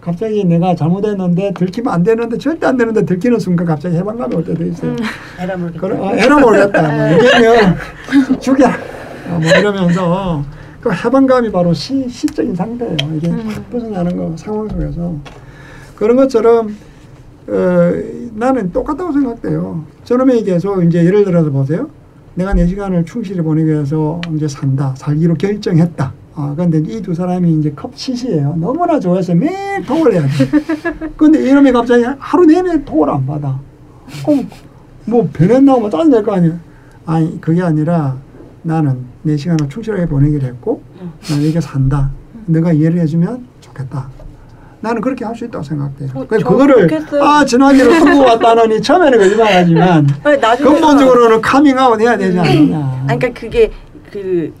[0.00, 4.64] 갑자기 내가 잘못했는데 들키면 안 되는데 절대 안 되는데 들키는 순간 갑자기 해방감이 올 때도
[4.64, 4.96] 있어요.
[5.38, 5.86] 에라 모르겠다.
[6.02, 6.82] 어, 에라 모르겠다.
[6.82, 7.76] 뭐 이러면
[8.40, 8.66] 죽여.
[9.30, 10.44] 어, 뭐 이러면서
[10.80, 12.96] 그 해방감이 바로 시, 시적인 상태예요.
[13.16, 15.14] 이게 확 벗어나는 거 상황 속에서
[15.96, 16.76] 그런 것처럼
[17.48, 17.92] 어,
[18.34, 19.84] 나는 똑같다고 생각돼요.
[20.04, 21.88] 저놈에게 계속 이제 예를 들어서 보세요.
[22.34, 26.12] 내가 내 시간을 충실히 보내기 위해서 이제 산다, 살기로 결정했다.
[26.36, 28.54] 아, 근데 이 두 사람이 이제 커플 CC예요.
[28.60, 30.28] 너무나 좋아해서 매일 톡을 해야 돼.
[31.16, 33.58] 근데 이놈이 갑자기 하루 내내 톡을 안 받아.
[34.24, 34.48] 그럼
[35.04, 36.54] 뭐 변했나고 뭐 짜증 낼 거 아니에요.
[37.06, 38.16] 아니, 그게 아니라
[38.68, 40.82] 나는 내 시간을 충실하게 보내기로 했고,
[41.30, 42.10] 나는 이게 산다.
[42.46, 44.08] 너가 이해를 해주면 좋겠다.
[44.80, 46.10] 나는 그렇게 할 수 있다고 생각돼요.
[46.14, 47.22] 어, 그저 그거를 그렇겠어요.
[47.24, 49.18] 아 전화기로 끌고 왔다느니 처음에는
[50.40, 53.04] 나중에 근본적으로는 카밍아웃 해야 되지 않느냐.
[53.08, 53.72] 아니, 그러니까 그게
[54.12, 54.52] 그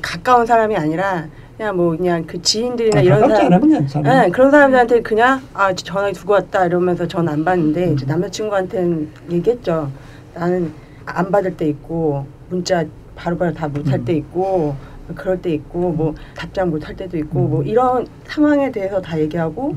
[0.00, 4.22] 가까운 사람이 아니라 그냥 뭐 그냥 그 지인들이나 아, 이런 사람 괜찮아.
[4.22, 9.90] 네, 그런 사람들한테 그냥 아 전화기 두고 왔다 이러면서 전 안 받는데 이제 남자친구한테는 얘기했죠.
[10.34, 10.72] 나는
[11.04, 12.84] 안 받을 때 있고 문자
[13.18, 14.76] 바로바로 다 못할때 있고
[15.14, 19.74] 그럴 때 있고 뭐 답장 못할 때도 있고 뭐 이런 상황에 대해서 다 얘기하고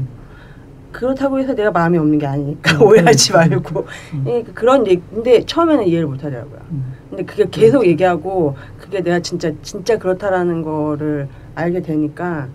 [0.92, 3.88] 그렇다고 해서 내가 마음이 없는 게 아니니까 오해하지 말고.
[4.28, 6.60] 예, 그런 얘기 근데 처음에는 이해를 못 하더라고요.
[6.72, 6.94] 음.
[7.10, 12.50] 근데 그게 계속 얘기하고 그게 내가 진짜 진짜 그렇다라는 거를 알게 되니까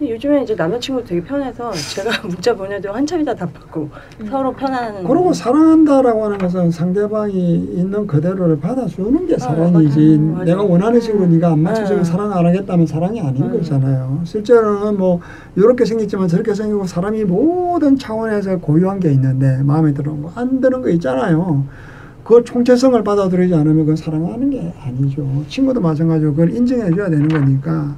[0.00, 3.88] 요즘에 이제 남자친구 되게 편해서 제가 문자 보내도 한참 있다 답하고
[4.28, 7.32] 서로 편안한 그리고 사랑한다라고 하는 것은 상대방이
[7.72, 10.18] 있는 그대로를 받아주는 게 아, 사랑이지.
[10.18, 10.32] 맞아요.
[10.32, 10.44] 맞아요.
[10.44, 12.10] 내가 원하는 식으로 네가 안 맞춰주면 네.
[12.10, 13.52] 사랑 안 하겠다면 사랑이 아닌 음.
[13.52, 14.20] 거잖아요.
[14.24, 15.20] 실제로는 뭐
[15.54, 20.90] 이렇게 생겼지만 저렇게 생기고 사람이 모든 차원에서 고유한 게 있는데 마음에 들어온 거안 드는 거
[20.90, 21.64] 있잖아요.
[22.22, 25.26] 그 총체성을 받아들이지 않으면 그건 사랑하는 게 아니죠.
[25.48, 27.94] 친구도 마찬가지로 그걸 인정해 줘야 되는 거니까.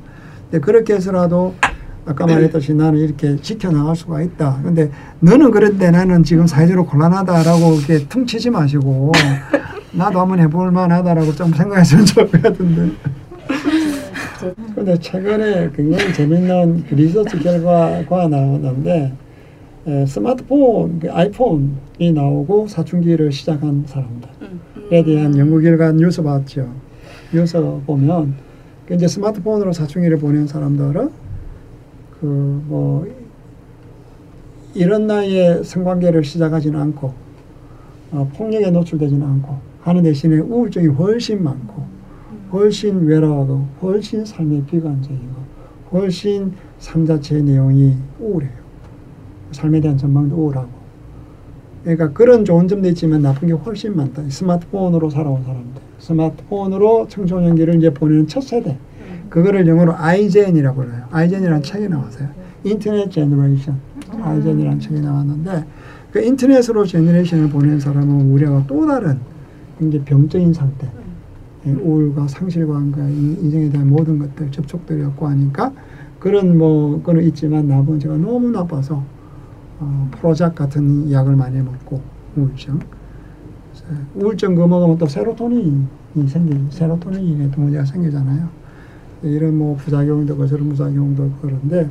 [0.49, 1.55] 근데 그렇게 해서라도
[2.09, 4.61] 아까 말했듯이 나는 이렇게 지켜나갈 수가 있다.
[4.63, 4.91] 근데
[5.21, 9.13] 너는 그런데 나는 지금 사회적으로 곤란하다라고 이렇게 퉁치지 마시고
[9.93, 12.93] 나도 한번 해볼 만하다라고 좀 생각했으면 좋을 것 같은데.
[14.75, 19.13] 근데 최근에 굉장히 재밌는 그 리서치 결과가 나왔는데
[19.87, 26.69] 에, 스마트폰, 그 아이폰이 나오고 사춘기를 시작한 사람들에 대한 연구 결과 뉴스 봤죠.
[27.35, 28.35] 뉴스 보면
[28.87, 31.28] 그 이제 스마트폰으로 사춘기를 보낸 사람들은
[32.21, 32.27] 그
[32.69, 33.07] 뭐
[34.75, 37.13] 이런 나이에 성관계를 시작하지는 않고
[38.13, 41.83] 어, 폭력에 노출되지는 않고 하는 대신에 우울증이 훨씬 많고
[42.53, 45.49] 훨씬 외로워하고 훨씬 삶에 비관적이고
[45.93, 48.53] 훨씬 삶 자체의 내용이 우울해요.
[49.53, 50.69] 삶에 대한 전망도 우울하고.
[51.83, 54.23] 그러니까 그런 좋은 점도 있지만 나쁜 게 훨씬 많다.
[54.29, 55.81] 스마트폰으로 살아온 사람들.
[55.99, 58.77] 스마트폰으로 청소년기를 이제 보내는 첫 세대.
[59.29, 61.05] 그거를 영어로 iGen이라고 불러요.
[61.11, 62.29] iGen이라는 책이 나왔어요.
[62.65, 63.77] internet generation.
[64.23, 65.65] iGen이라는 책이 나왔는데
[66.13, 69.19] 그 인터넷으로 generation을 보낸 사람은 우리가 또 다른
[69.81, 70.89] 이제 병적인 상태.
[71.67, 75.73] 예, 우울과 상실감과 인- 인생에 대한 모든 것들 접촉들이 없고 하니까
[76.19, 79.03] 그런 뭐 거는 있지만 나머지 제가 너무 나빠서
[79.81, 82.01] 어, 프로작 같은 약을 많이 먹고
[82.37, 85.85] 우울증 그래서 우울증 그 먹으면 또 세로토닌이
[86.27, 88.49] 생기 세로토닌에 또 문제가 생기잖아요
[89.23, 91.89] 이런 뭐 부작용도 있고 저런 부작용도 있고 그런데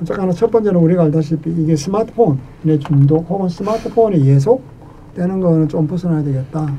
[0.00, 6.72] 어쨌거나 첫 번째는 우리가 알다시피 이게 스마트폰의 중독 혹은 스마트폰에 예속되는 거는 좀 벗어나야 되겠다.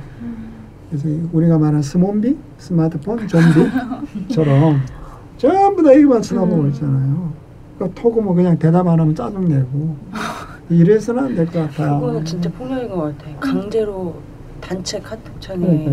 [0.89, 4.81] 그래서 우리가 말하는 스몬비, 스마트폰 좀비처럼
[5.37, 7.33] 전부 다 이것만 쳐다보고 있잖아요.
[7.77, 9.95] 그러니까 톡은 그냥 대답 안 하면 짜증내고
[10.69, 11.99] 이래서는 안 될 것 같아요.
[11.99, 13.39] 그거는 진짜 폭력인 것 같아.
[13.39, 14.15] 강제로
[14.61, 15.91] 단체 카톡창에 그러니까.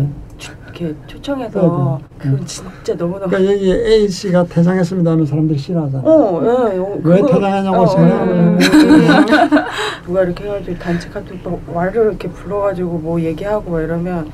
[0.81, 1.99] 초- 이렇게 초청해서 그러니까.
[2.17, 6.03] 그건 진짜 너무너무 그러니까 여기 A 씨가 퇴장했습니다 하면 사람들이 싫어하잖아.
[6.03, 6.41] 어,
[6.73, 9.71] 예, 어, 왜 퇴장하냐고 어, 생각을 어, 하고.
[10.05, 14.29] 누가 이렇게 해가지고 단체 카톡 막 와르르 이렇게 불러가지고 뭐 얘기하고 막 이러면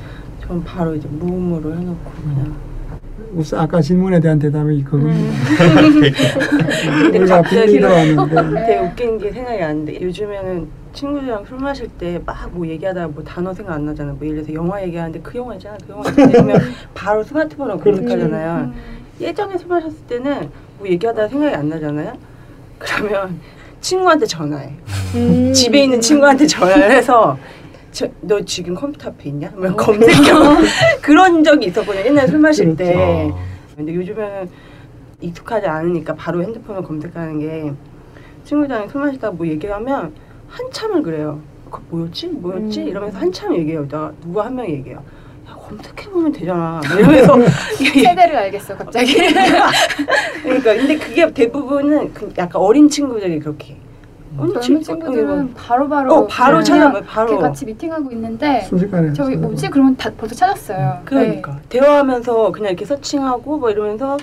[0.46, 2.54] 전 바로 이제 무음으로 해놓고 그냥
[3.34, 5.34] 우선 아까 질문에 대한 대답이 그겁니다.
[7.02, 10.00] 근데 우리가 갑자기 되게 웃긴 게 생각이 안 돼.
[10.00, 14.12] 요즘에는 친구들이랑 술 마실 때 막 뭐 얘기하다가 뭐 단어 생각 안 나잖아.
[14.12, 16.30] 뭐 예를 들어서 영화 얘기하는데 그 영화 있잖아, 그 영화 있잖아.
[16.30, 16.60] 이러면
[16.94, 18.00] 바로 스마트폰으로 그렇죠.
[18.02, 18.72] 검색하잖아요.
[19.20, 22.12] 예전에 술 마셨을 때는 뭐 얘기하다가 생각이 안 나잖아요.
[22.78, 23.40] 그러면
[23.80, 24.72] 친구한테 전화해.
[25.14, 25.52] 음.
[25.52, 27.38] 집에 있는 친구한테 전화를 해서
[27.92, 29.50] 저, 너 지금 컴퓨터 앞에 있냐?
[29.56, 30.30] 뭐 검색해.
[31.02, 32.04] 그런 적이 있었거든요.
[32.06, 33.32] 옛날에 술 마실 때.
[33.76, 34.48] 근데 요즘에는
[35.20, 37.72] 익숙하지 않으니까 바로 핸드폰을 검색하는 게
[38.44, 40.12] 친구들이랑 술 마시다가 뭐 얘기하면
[40.48, 41.40] 한참을 그래요.
[41.70, 42.28] 그 뭐였지?
[42.28, 42.82] 뭐였지?
[42.82, 42.88] 음.
[42.88, 43.86] 이러면서 한참 얘기해요.
[43.88, 44.98] 나 누가 한 명이 얘기해요.
[45.48, 46.80] 야 검색해보면 되잖아.
[46.88, 47.36] 뭐 이러면서
[47.76, 49.14] 세대를 알겠어 갑자기.
[50.42, 53.76] 그러니까 근데 그게 대부분은 그 약간 어린 친구들이 그렇게
[54.36, 57.02] 젊은 친구- 친구들은 바로바로 어 바로 그냥 찾아봐요.
[57.04, 57.28] 바로.
[57.32, 59.36] 이렇게 같이 미팅하고 있는데 순식간에 저기.
[59.36, 59.68] 뭐지?
[59.68, 61.02] 그러면 다 벌써 찾았어요.
[61.04, 64.16] 그러니까 대화하면서 그냥 이렇게 서칭하고 뭐 이러면서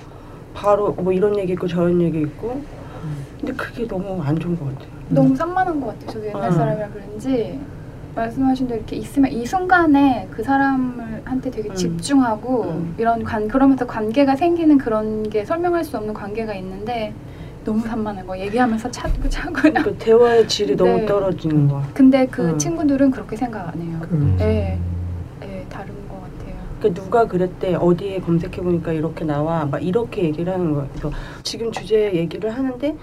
[0.54, 2.62] 바로 뭐 이런 얘기 있고 저런 얘기 있고
[3.40, 4.95] 근데 그게 너무 안 좋은 것 같아요.
[5.10, 5.16] 네.
[5.16, 6.12] 너무 산만한 것 같아요.
[6.12, 6.52] 저도 옛날 어.
[6.52, 7.60] 사람이라 그런지
[8.16, 11.76] 말씀하신 대로 이렇게 있으면 이 순간에 그 사람을 한테 되게 음.
[11.76, 12.96] 집중하고 음.
[12.98, 17.14] 이런 관 그러면서 관계가 생기는 그런 게 설명할 수 없는 관계가 있는데
[17.66, 21.06] 너무 산만한 거 얘기하면서 찾고 찾고 그러니까 대화의 질이 너무 네.
[21.06, 21.88] 떨어지는 거야.
[21.94, 22.58] 근데 그 음.
[22.58, 23.98] 친구들은 그렇게 생각 안 해요.
[24.02, 24.80] 그 네,
[25.42, 26.56] 네 다른 것 같아요.
[26.80, 30.88] 그러니까 누가 그랬대 어디에 검색해 보니까 이렇게 나와 막 이렇게 얘기를 하는 거야.
[30.92, 31.12] 그래서
[31.44, 32.96] 지금 주제 얘기를 하는데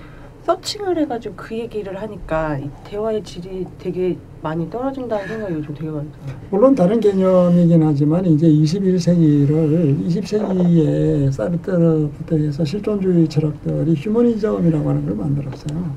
[0.44, 6.04] 서칭을 해가지고 그 얘기를 하니까 이 대화의 질이 되게 많이 떨어진다는 생각이 요즘 되게 들어요.
[6.50, 15.94] 물론 다른 개념이긴 하지만 이제 21세기를 20세기에 사르트르부터 해서 실존주의 철학들이 휴머니즘이라고 하는 걸 만들었어요.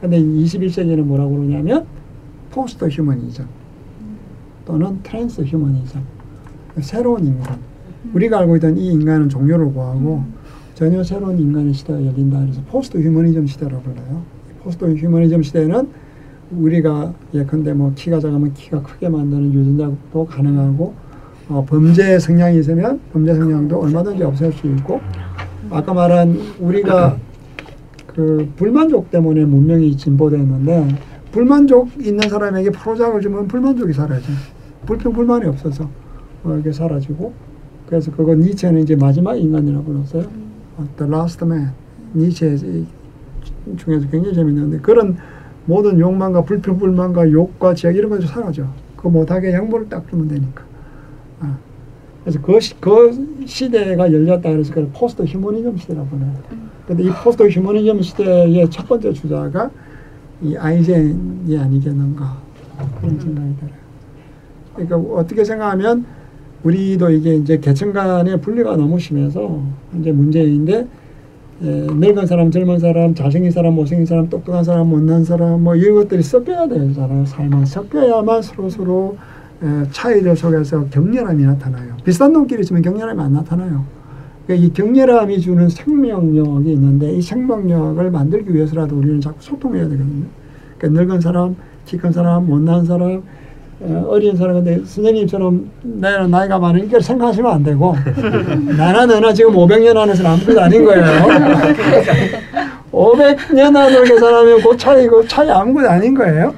[0.00, 1.86] 근데 21세기는 뭐라고 그러냐면
[2.50, 3.46] posthumanism
[4.66, 6.02] 또는 transhumanism
[6.80, 7.58] 새로운 인간
[8.12, 10.22] 우리가 알고 있던 이 인간은 종교를 구하고
[10.76, 14.22] 전혀 새로운 인간의 시대가 열린다 그래서 posthumanism 시대라고 불러요.
[14.62, 15.88] posthumanism 시대는
[16.50, 20.92] 우리가 예컨대 뭐 키가 작으면 키가 크게 만드는 유전자도 가능하고
[21.48, 25.00] 어, 범죄 성향이 있으면 범죄 성향도 얼마든지 없앨 수 있고
[25.70, 27.16] 아까 말한 우리가
[28.08, 30.88] 그 불만족 때문에 문명이 진보됐는데
[31.32, 34.26] 불만족 있는 사람에게 프로작을 주면 불만족이 사라져
[34.84, 35.88] 불평 불만이 없어서
[36.44, 37.32] 어, 이게 사라지고
[37.86, 40.45] 그래서 그거 니체는 이제 마지막 인간이라고 불렀어요.
[40.76, 41.72] 어, The Last Man
[42.14, 42.56] 니체
[43.76, 45.16] 중에서 굉장히 재밌는데 그런
[45.66, 48.66] 모든 욕망과 불평 불만과 욕과 지역 이런 것도 사라져.
[48.96, 50.64] 그 못하게 양보를 딱 주면 되니까.
[51.40, 51.56] 아.
[52.22, 56.32] 그래서 그, 시, 그 시대가 열렸다 그래서 그걸 포스트 휴머니즘 시대라고 해요.
[56.86, 59.70] 근데 이 포스트 휴머니즘 시대의 첫 번째 주자가
[60.42, 62.36] 이 아이젠이 아니겠는가
[63.00, 63.86] 그런 생각이 들어요.
[64.74, 66.04] 그러니까 어떻게 생각하면
[66.66, 69.62] 우리도 이게 이제 계층 간의 분리가 너무 심해서
[70.00, 70.86] 이제 문제인데
[71.62, 75.94] 예, 늙은 사람, 젊은 사람, 잘생긴 사람, 못생긴 사람, 똑똑한 사람, 못난 사람, 뭐 이런
[75.94, 77.24] 것들이 섞여야 되잖아요.
[77.24, 79.16] 삶은 섞여야만 서로 서로
[79.62, 81.96] 에, 차이들 속에서 격렬함이 나타나요.
[82.04, 83.84] 비슷한 눈길이 있으면 격렬함이 안 나타나요.
[84.46, 90.26] 그러니까 이 격렬함이 주는 생명력이 있는데 이 생명력을 만들기 위해서라도 우리는 자꾸 소통해야 되거든요.
[90.76, 93.22] 그러니까 늙은 사람, 키 큰 사람, 못난 사람,
[93.80, 97.94] 어, 어린 사람 근데 선생님처럼 내가 나이가 많으니까 생각하시면 안 되고
[98.76, 101.04] 나나 너나 지금 500년 안에서는 아무것도 아닌 거예요.
[102.90, 106.54] 500년 안으로 계산하면 그 차이 그 차이 아무것도 아닌 거예요.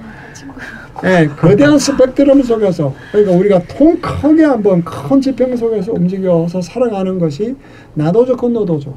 [1.04, 7.54] 예, 거대한 스펙트럼 속에서 그러니까 우리가 통 크게 한번 큰 지평 속에서 움직여서 살아가는 것이
[7.94, 8.96] 나도 좋고 너도 좋아요.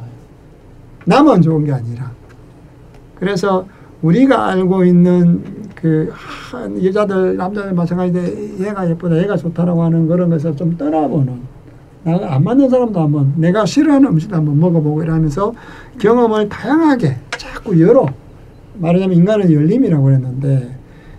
[1.05, 2.11] 나만 좋은 게 아니라
[3.15, 3.65] 그래서
[4.01, 5.43] 우리가 알고 있는
[5.81, 6.11] 그
[6.83, 11.39] 여자들 남자들 마찬가지인데 얘가 예쁘다 얘가 좋다라고 하는 그런 것을 좀 떠나보는
[12.03, 15.53] 나가 안 맞는 사람도 한번 내가 싫어하는 음식도 한번 먹어보고 이러면서
[15.99, 18.05] 경험을 다양하게 자꾸 열어
[18.75, 20.75] 말하자면 인간은 열림이라고 그랬는데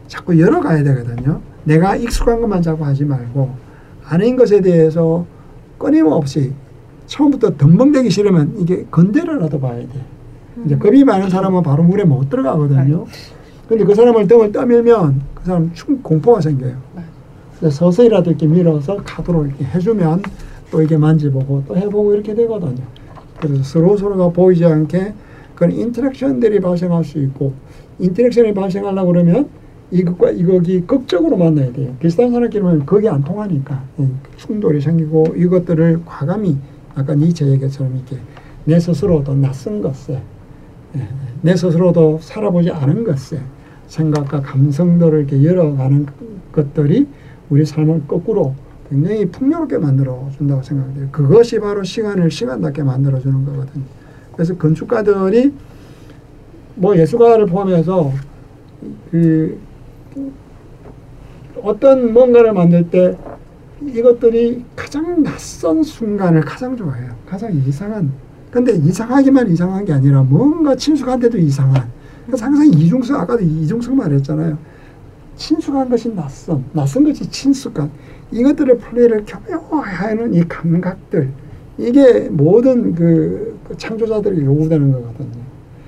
[0.06, 1.40] 자꾸 열어가야 되거든요.
[1.64, 3.50] 내가 익숙한 것만 자꾸 하지 말고
[4.04, 5.24] 아닌 것에 대해서
[5.78, 6.52] 끊임없이
[7.06, 9.88] 처음부터 덤벙대기 싫으면 이게 건드려라도 봐야 돼.
[10.66, 13.06] 이제 겁이 많은 사람은 바로 물에 못 들어가거든요.
[13.72, 16.76] 근데 그 사람을 등을 떠밀면 그 사람 충 공포가 생겨요.
[17.58, 20.22] 그래서 서서히라도 이렇게 밀어서 가도록 이렇게 해주면
[20.70, 22.82] 또 이렇게 만져보고 또 해보고 이렇게 되거든요.
[23.40, 25.14] 그래서 서로 서로가 보이지 않게
[25.54, 27.54] 그런 interaction들이 발생할 수 있고
[27.98, 29.48] interaction이 발생하려고 그러면
[29.90, 31.94] 이것과 이것이 극적으로 만나야 돼요.
[31.98, 34.06] 비슷한 사람끼리는 거기 안 통하니까 예,
[34.36, 36.58] 충돌이 생기고 이것들을 과감히
[36.94, 38.22] 아까 니체 얘기처럼 이렇게
[38.66, 40.20] 내 스스로도 낯선 것에
[40.94, 41.08] 예,
[41.40, 43.40] 내 스스로도 살아보지 않은 것에
[43.92, 46.06] 생각과 감성들을 이렇게 열어가는
[46.50, 47.06] 것들이
[47.50, 48.54] 우리 삶을 거꾸로
[48.88, 51.08] 굉장히 풍요롭게 만들어 준다고 생각돼요.
[51.12, 53.84] 그것이 바로 시간을 시간답게 만들어 주는 거거든요.
[54.32, 55.52] 그래서 건축가들이
[56.74, 58.12] 뭐 예술가를 포함해서
[59.10, 59.58] 그
[61.62, 63.16] 어떤 뭔가를 만들 때
[63.86, 67.12] 이것들이 가장 낯선 순간을 가장 좋아해요.
[67.26, 68.10] 가장 이상한.
[68.50, 71.90] 근데 이상하기만 이상한 게 아니라 뭔가 친숙한데도 이상한.
[72.32, 74.56] 그래서 항상 이중성, 아까도 이중성 말했잖아요.
[75.36, 77.90] 친숙한 것이 낯선, 낯선 것이 친숙한.
[78.30, 81.28] 이것들을 플레이를 교묘하는 이 감각들.
[81.76, 85.42] 이게 모든 그, 그 창조자들이 요구되는 거거든요.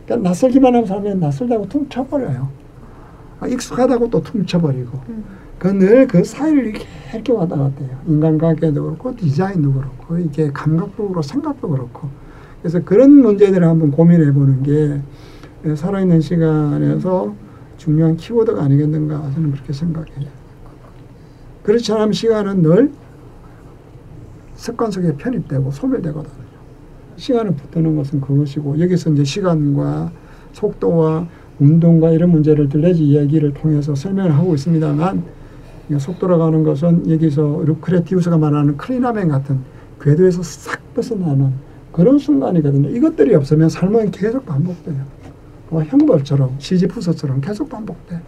[0.05, 2.47] 그러니까 낯설기만 하면 사람이 낯설다고 퉁쳐버려요.
[3.41, 4.99] 아, 익숙하다고 또 퉁쳐버리고.
[5.59, 7.99] 그늘 그 사이를 이렇게, 이렇게 왔다 갔다 해요.
[8.07, 12.11] 인간관계도 그렇고 디자인도 그렇고 이게 감각도 그렇고 생각도 그렇고.
[12.61, 15.01] 그래서 그런 문제들을 한번 고민해 보는 게
[15.75, 17.35] 살아있는 시간에서
[17.77, 20.29] 중요한 키워드가 아니겠는가 저는 그렇게 생각해요.
[21.63, 22.93] 그렇지 않으면 시간은 늘
[24.55, 26.45] 습관 속에 편입되고 소멸되거든요.
[27.17, 30.13] 시간을 붙드는 것은 그것이고 여기서 이제 시간과
[30.53, 31.27] 속도와
[31.59, 35.25] 운동과 이런 문제를 들레지 이야기를 통해서 설명을 하고 있습니다만
[35.99, 39.61] 속도로 가는 것은 여기서 루크레티우스가 말하는 클리나멘 같은
[40.01, 41.53] 궤도에서 싹 벗어나는
[41.93, 42.89] 그런 순간이거든요.
[42.89, 45.14] 이것들이 없으면 삶은 계속 반복돼요.
[45.69, 48.21] 뭐 형벌처럼 시지푸스처럼 계속 반복돼.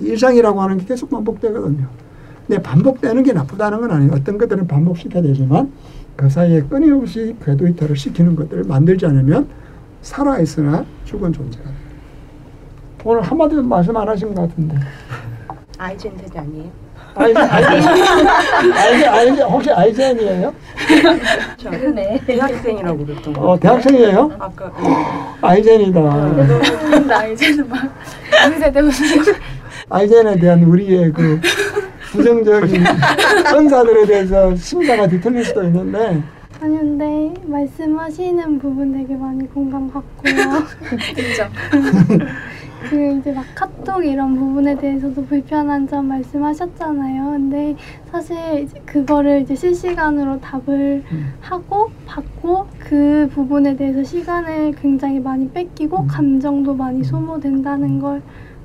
[0.00, 1.86] 일상이라고 하는 게 계속 반복되거든요.
[2.46, 4.12] 근데 반복되는 게 나쁘다는 건 아니에요.
[4.12, 5.72] 어떤 것들은 반복시켜야 되지만
[6.16, 9.48] 그 사이에 끊임없이 궤도 이탈을 시키는 것들을 만들지 않으면
[10.02, 11.74] 살아있으나 죽은 존재가 돼요.
[13.04, 14.76] 오늘 한마디도 말씀 안 하신 것 같은데.
[15.78, 16.70] 아이젠들이 아
[17.16, 17.88] 아이젠, 아이젠,
[18.72, 20.52] 아이젠, 아이젠, 혹시 아이젠이에요?
[21.56, 21.70] 저
[22.26, 23.50] 대학생이라고 그랬던 거.
[23.50, 24.32] 어, 대학생이에요?
[24.38, 24.72] 아까
[25.40, 26.00] 아이젠이다.
[27.06, 27.82] 나 이제는 막
[28.44, 29.34] 연세대 무슨
[29.88, 31.40] 아이젠에 대한 우리의 그
[32.12, 32.84] 부정적인
[33.54, 36.22] 은사들에 대해서 심사가 뒤틀릴 수도 있는데
[36.64, 40.32] 아니 근데 말씀하시는 부분 되게 많이 공감받고요.
[41.12, 41.50] 인정.
[42.88, 47.32] 그 이제 막 카톡 이런 부분에 대해서도 불편한 점 말씀하셨잖아요.
[47.32, 47.76] 근데
[48.10, 51.34] 사실 이제 그거를 이제 실시간으로 답을 음.
[51.42, 56.06] 하고 받고 그 부분에 대해서 시간을 굉장히 많이 뺏기고 음.
[56.06, 58.22] 감정도 많이 소모된다는 걸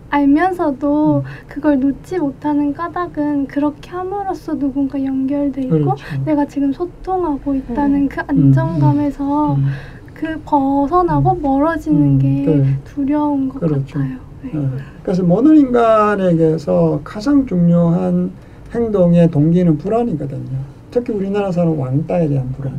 [0.10, 6.04] 알면서도 그걸 놓지 못하는 까닭은 그렇게 함으로써 누군가 연결돼 있고 그렇죠.
[6.26, 9.66] 내가 지금 소통하고 있다는 그 안정감에서 음,
[10.14, 12.80] 그 벗어나고 멀어지는 음, 게 네.
[12.86, 14.00] 두려운 것 그렇죠.
[14.00, 14.18] 같아요.
[14.44, 14.52] 네.
[14.54, 14.68] 네.
[15.04, 18.32] 그래서 모든 인간에게서 가장 중요한
[18.74, 20.58] 행동의 동기는 불안이거든요.
[20.92, 22.74] 특히 우리나라 사람 왕따에 대한 불안.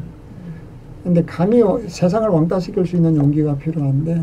[1.05, 4.23] 근데 감히 어- 세상을 왕따시킬 수 있는 용기가 필요한데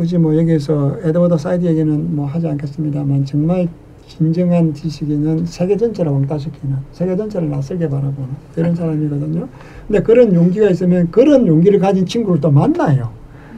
[0.00, 3.68] 굳이 뭐 여기서 에드워드 사이드 얘기는 뭐 하지 않겠습니다만 정말
[4.08, 9.46] 진정한 지식인은 세계 전체를 왕따시키는 세계 전체를 낯설게 바라보는 이런 사람이거든요.
[9.86, 13.10] 근데 그런 용기가 있으면 그런 용기를 가진 친구를 또 만나요.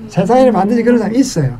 [0.08, 1.56] 세상에 반드시 그런 사람이 있어요.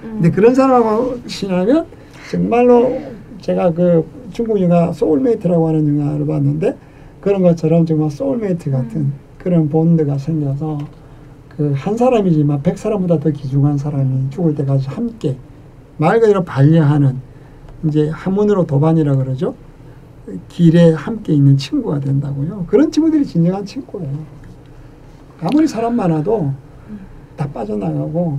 [0.00, 1.84] 근데 그런 사람하고 친하면
[2.30, 3.02] 정말로
[3.42, 6.74] 제가 그 중국 영화 Soulmate라고 하는 영화를 봤는데
[7.20, 10.78] 그런 것처럼 정말 소울메이트 같은 그런 bond가 생겨서
[11.56, 15.36] 그 한 사람이지만 백 사람보다 더 귀중한 사람이 죽을 때까지 함께
[15.98, 17.16] 말 그대로 반려하는
[17.84, 19.54] 이제 한문으로 도반이라 그러죠.
[20.48, 22.66] 길에 함께 있는 친구가 된다고요.
[22.68, 24.10] 그런 친구들이 진정한 친구예요.
[25.40, 26.52] 아무리 사람 많아도
[27.36, 28.38] 다 빠져나가고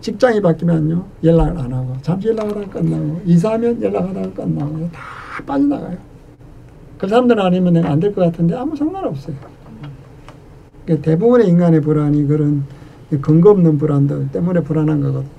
[0.00, 5.02] 직장이 바뀌면요 연락을 안 하고 잠시 연락하다가 끝나고 이사하면 연락하다가 끝나고 다
[5.44, 5.98] 빠져나가요.
[6.98, 9.36] 그 사람들 아니면 안될 것 같은데 아무 상관없어요.
[10.86, 12.64] 그러니까 대부분의 인간의 불안이 그런
[13.20, 15.30] 근거 없는 불안들 때문에 불안한 거거든요.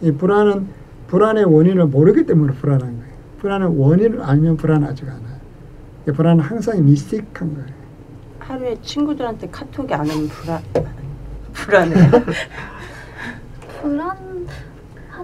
[0.00, 0.68] 이 불안은
[1.08, 3.14] 불안의 원인을 모르기 때문에 불안한 거예요.
[3.40, 5.34] 불안의 원인을 알면 불안하지가 않아요.
[6.08, 7.66] 이 불안은 항상 미스틱한 거예요.
[8.38, 10.62] 하루에 친구들한테 카톡이 안 오면 불안
[11.52, 12.10] 불안해요.
[13.82, 14.46] 불안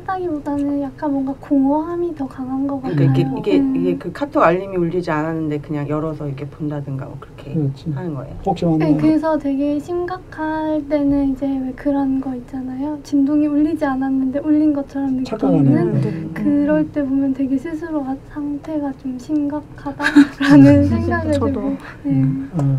[0.01, 2.97] 하다기보다는 약간 뭔가 공허함이 더 강한 것 같아요.
[2.97, 3.77] 그러니까 이게 이게 음.
[3.77, 7.91] 이게 그 카톡 알림이 울리지 않았는데 그냥 열어서 이렇게 본다든가 뭐 그렇게 그렇지.
[7.93, 8.35] 하는 거예요.
[8.47, 12.99] 혹시 만나 네, 그래서 되게 심각할 때는 이제 왜 그런 거 있잖아요.
[13.03, 16.11] 진동이 울리지 않았는데 울린 것처럼 느끼는 거.
[16.35, 21.47] 그럴 때 보면 되게 스스로 가- 상태가 좀 심각하다라는 생각을 저도.
[21.53, 22.25] 들고 네.
[22.55, 22.79] 어,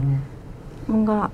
[0.88, 1.30] 뭔가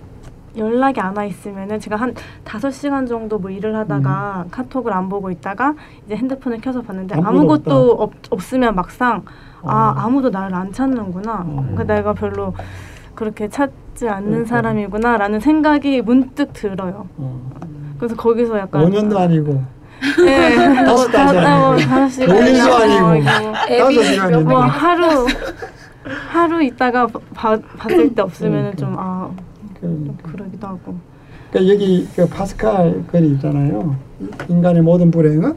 [0.58, 5.32] 연락이 안 와 있으면은 제가 한 다섯 시간 정도 뭐 일을 하다가 카톡을 안 보고
[5.32, 5.74] 있다가
[6.06, 7.26] 이제 핸드폰을 켜서 봤는데 음.
[7.26, 9.24] 아무것도 없, 없으면 막상
[9.64, 10.00] 아 어.
[10.02, 11.44] 아무도 나를 안 찾는구나.
[11.48, 11.66] 어.
[11.72, 12.54] 그러니까 내가 별로
[13.16, 14.50] 그렇게 찾지 않는 그러니까.
[14.50, 17.08] 사람이구나라는 생각이 문득 들어요.
[17.18, 17.42] 어.
[17.98, 19.64] 그래서 거기서 약간 5년도 아니고
[20.24, 21.90] 네, 다섯 뭐 달도 다- 뭐 아니고.
[21.90, 23.24] 다섯 시간 오일도 아니고.
[23.24, 24.44] 다섯 시간이네.
[24.44, 25.26] 뭐 하루
[26.30, 28.78] 하루 있다가 봐, 봤을 때 없으면 그러니까.
[28.78, 29.30] 좀아
[29.80, 30.32] 그러니까.
[30.32, 30.96] 그러기도 하고.
[31.52, 33.96] 그러니까 여기 그 파스칼 글이 있잖아요.
[34.50, 35.56] 인간의 모든 불행은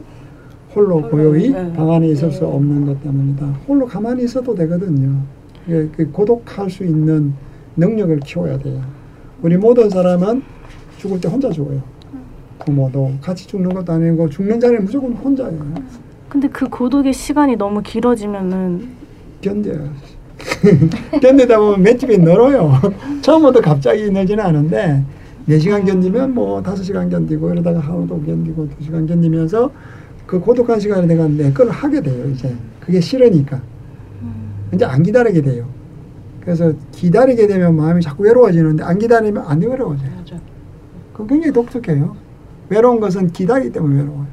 [0.75, 1.73] 홀로 고요히 네.
[1.73, 2.45] 방 안에 있을 수 네.
[2.45, 3.45] 없는 것 때문이다.
[3.67, 5.21] 홀로 가만히 있어도 되거든요.
[5.65, 7.33] 그, 그 고독할 수 있는
[7.75, 8.81] 능력을 키워야 돼요.
[9.41, 10.43] 우리 모든 사람은
[10.97, 11.81] 죽을 때 혼자 죽어요.
[12.59, 15.73] 부모도 같이 죽는 것도 아니고 죽는 자리는 무조건 혼자예요.
[16.29, 18.87] 근데 그 고독의 시간이 너무 길어지면은
[19.41, 19.89] 견뎌요.
[21.21, 22.73] 견디다 보면 맷집이 늘어요.
[23.21, 25.03] 처음부터 갑자기 늘지는 않은데
[25.47, 29.71] 4시간 견디면 뭐 5시간 견디고 이러다가 하루도 견디고 2시간 견디면서
[30.25, 32.29] 그 고독한 시간에 내가 내 걸 하게 돼요.
[32.29, 33.61] 이제 그게 싫으니까.
[34.73, 35.67] 이제 안 기다리게 돼요.
[36.39, 40.09] 그래서 기다리게 되면 마음이 자꾸 외로워지는데 안 기다리면 안 외로워져요.
[40.17, 40.35] 맞아.
[41.11, 42.15] 그건 굉장히 독특해요.
[42.69, 44.27] 외로운 것은 기다리기 때문에 외로워요.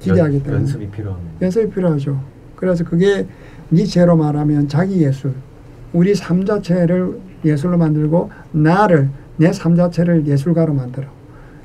[0.00, 0.60] 기대하기 연, 때문에.
[0.62, 1.18] 연 습이 필요한.
[1.42, 2.18] 연습이 필요하죠.
[2.56, 3.26] 그래서 그게
[3.72, 5.32] 니체로 말하면 자기 예술.
[5.92, 11.06] 우리 삶 자체를 예술로 만들고 나를 내삶 자체를 예술가로 만들어.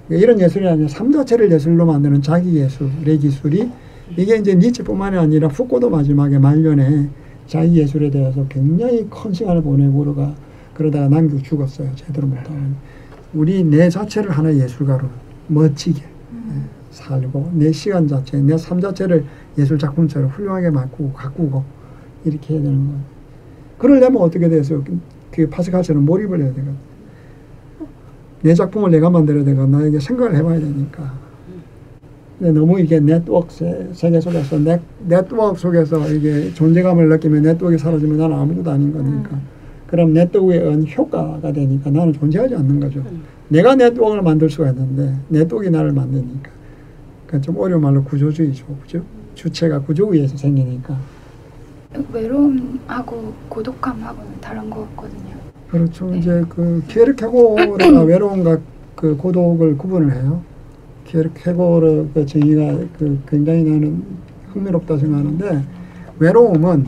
[0.10, 3.72] 이런 예술이 아니라 삶 자체를 예술로 만드는 자기 예술의 기술이
[4.18, 7.10] 이게 이제 니체뿐만이 아니라 푸코도 마지막에 말년에
[7.48, 10.36] 자기 예술에 대해서 굉장히 큰 시간을 보내고 그러가
[10.74, 11.90] 그러다가 남기고 죽었어요.
[11.96, 12.56] 제대로 못하고.
[13.34, 15.08] 우리 내 자체를 하나의 예술가로
[15.48, 19.26] 멋지게 예, 살고 내 시간 자체, 내 삶 자체를
[19.58, 21.64] 예술 작품처럼 훌륭하게 바꾸고 가꾸고
[22.26, 23.00] 이렇게 해야 되는 거예요.
[23.78, 25.00] 그러려면 어떻게 돼서 그,
[25.32, 26.76] 그 파스칼처럼 몰입을 해야 되거든.
[28.42, 31.14] 내 작품을 내가 만들어야 되고 나에게 생각을 해봐야 되니까.
[32.38, 38.18] 근데 너무 이게 네트워크 세, 세계 속에서 네, 네트워크 속에서 이게 존재감을 느끼면 네트워크가 사라지면
[38.18, 39.40] 나는 아무것도 아닌 거니까.
[39.88, 43.04] 그럼 네트워크에 의한 효과가 되니까 나는 존재하지 않는 거죠.
[43.48, 46.52] 내가 네트워크를 만들 수가 있는데 네트워크가 나를 만드니까.
[47.26, 48.66] 그러니까 좀 어려운 말로 구조주의죠.
[48.84, 49.04] 그죠?
[49.36, 50.98] 주체가 구조의에서 생기니까.
[52.12, 55.36] 외로움하고 고독함하고는 다른 것 같거든요.
[55.70, 56.10] 그렇죠.
[56.10, 56.20] 네.
[56.20, 58.60] 이제 그 키에르케고르가 외로움과
[58.96, 60.42] 그 고독을 구분을 해요.
[61.06, 64.04] 키에르케고르 그 정의가 그 굉장히 나는
[64.54, 65.64] 흥미롭다 생각하는데
[66.20, 66.88] 외로움은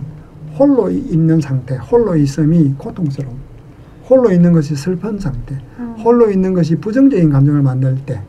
[0.57, 3.37] 홀로 있는 상태, 홀로 있음이 고통스러움.
[4.09, 5.55] 홀로 있는 것이 슬픈 상태,
[6.03, 8.21] 홀로 있는 것이 부정적인 감정을 만들 때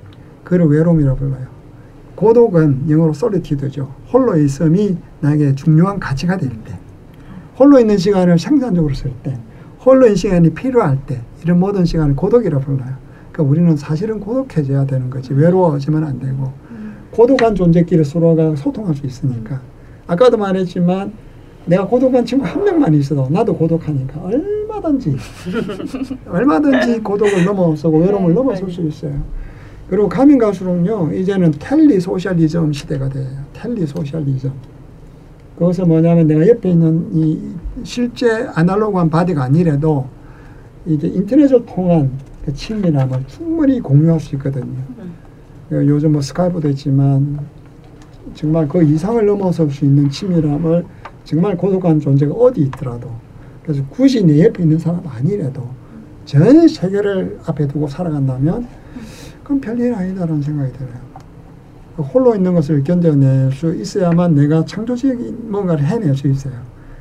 [0.43, 1.47] 그를 외로움이라고 불러요.
[2.19, 3.95] 고독은 영어로 솔리티드죠.
[4.13, 6.77] 홀로 있음이 나에게 중요한 가치가 될 때,
[7.57, 9.39] 홀로 있는 시간을 생산적으로 쓸 때,
[9.85, 12.97] 홀로 있는 시간이 필요할 때 이런 모든 시간을 고독이라고 불러요.
[13.31, 16.53] 그러니까 우리는 사실은 고독해져야 되는 거지 외로워지면 안 되고
[17.13, 19.61] 고독한 존재끼리 서로가 소통할 수 있으니까
[20.09, 21.13] 아까도 말했지만
[21.67, 25.17] 내가 고독한 친구 한 명만 있어도 나도 고독하니까 얼마든지
[26.27, 29.23] 얼마든지 고독을 넘어서고 외로움을 넘어설 수 있어요.
[29.89, 33.27] 그리고 가면 갈수록요 이제는 텔리 소셜리즘 시대가 돼요.
[33.53, 34.53] 텔리 소셜리즘.
[35.59, 40.07] 그것은 뭐냐면 내가 옆에 있는 이 실제 아날로그한 body가 아니래도
[40.87, 42.11] 이게 인터넷을 통한
[42.45, 44.77] 그 친밀함을 충분히 공유할 수 있거든요.
[45.69, 47.39] 그 요즘 뭐 스카이프도 있지만
[48.35, 50.85] 정말 그 이상을 넘어설 수 있는 친밀함을
[51.25, 53.11] 정말 고독한 존재가 어디 있더라도
[53.63, 55.69] 그래서 굳이 내 옆에 있는 사람 아니래도
[56.25, 58.67] 전 세계를 앞에 두고 살아간다면
[59.49, 60.93] 그건 별일 아니다라는 생각이 들어요.
[61.97, 66.53] 그 홀로 있는 것을 견뎌낼 수 있어야만 내가 창조적인 뭔가를 해낼 수 있어요.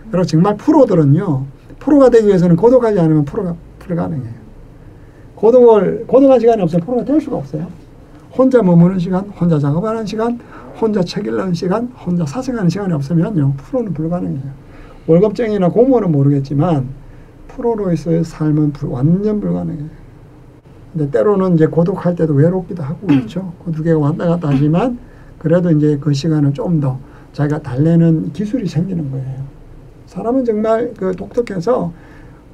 [0.10, 1.43] 그리고 정말 프로들은요,
[1.78, 4.34] 프로가 되기 위해서는 고독하지 않으면 프로가 불가능해요.
[5.36, 7.68] 고독을, 고독한 시간이 없으면 프로가 될 수가 없어요.
[8.32, 10.39] 혼자 머무는 시간, 혼자 작업하는 시간,
[10.80, 14.52] 혼자 책 읽는 시간, 혼자 사색하는 시간이 없으면요, 프로는 불가능해요.
[15.06, 16.88] 월급쟁이나 공무원은 모르겠지만,
[17.50, 20.07] 프로로서의 삶은 불- 완전 불가능해요.
[20.98, 23.54] 근데 때로는 이제 고독할 때도 외롭기도 하고 그렇죠.
[23.64, 24.98] 그 두 개가 왔다 갔다 하지만
[25.38, 26.98] 그래도 이제 그 시간을 좀 더
[27.34, 29.36] 자기가 달래는 기술이 생기는 거예요.
[30.08, 31.91] 사람은 정말 그 독특해서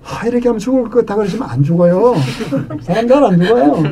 [0.03, 2.13] 아, 이렇게 하면 죽을 것 같다 그러시면 안 죽어요.
[2.81, 3.83] 사람 잘 안 죽어요.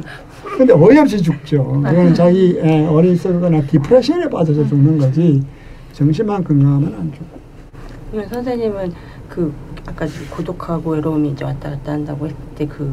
[0.57, 1.77] 근데 어이없이 죽죠.
[1.79, 5.41] 이거는 자기 예, 어리석거나 디프레션에 빠져서 죽는 거지
[5.93, 7.25] 정신만 건강하면 안 죽어.
[8.11, 8.91] 그러면 선생님은
[9.29, 9.53] 그
[9.87, 12.91] 아까 고독하고 외로움이 이제 왔다 갔다 한다고 했을 때그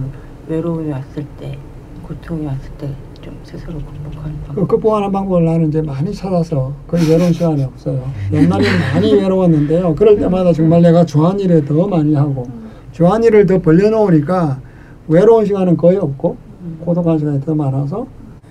[0.49, 1.59] 외로움이 왔을 때
[2.03, 4.68] 고통이 왔을 때 좀 스스로 극복하는 그 방법.
[4.68, 8.09] 극복하는 방법을 나는 이제 많이 찾아서 거의 외로운 시간이 없어요.
[8.32, 9.94] 옛날에는 많이 외로웠는데요.
[9.96, 12.49] 그럴 때마다 정말 내가 좋아하는 일을 더 많이 하고
[12.92, 14.61] 좋아하는 일을 더 벌려놓으니까
[15.09, 16.36] 외로운 시간은 거의 없고
[16.84, 18.07] 고독한 시간이 더 많아서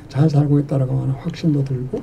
[0.09, 2.01] 잘 살고 있다라고 하는 확신도 들고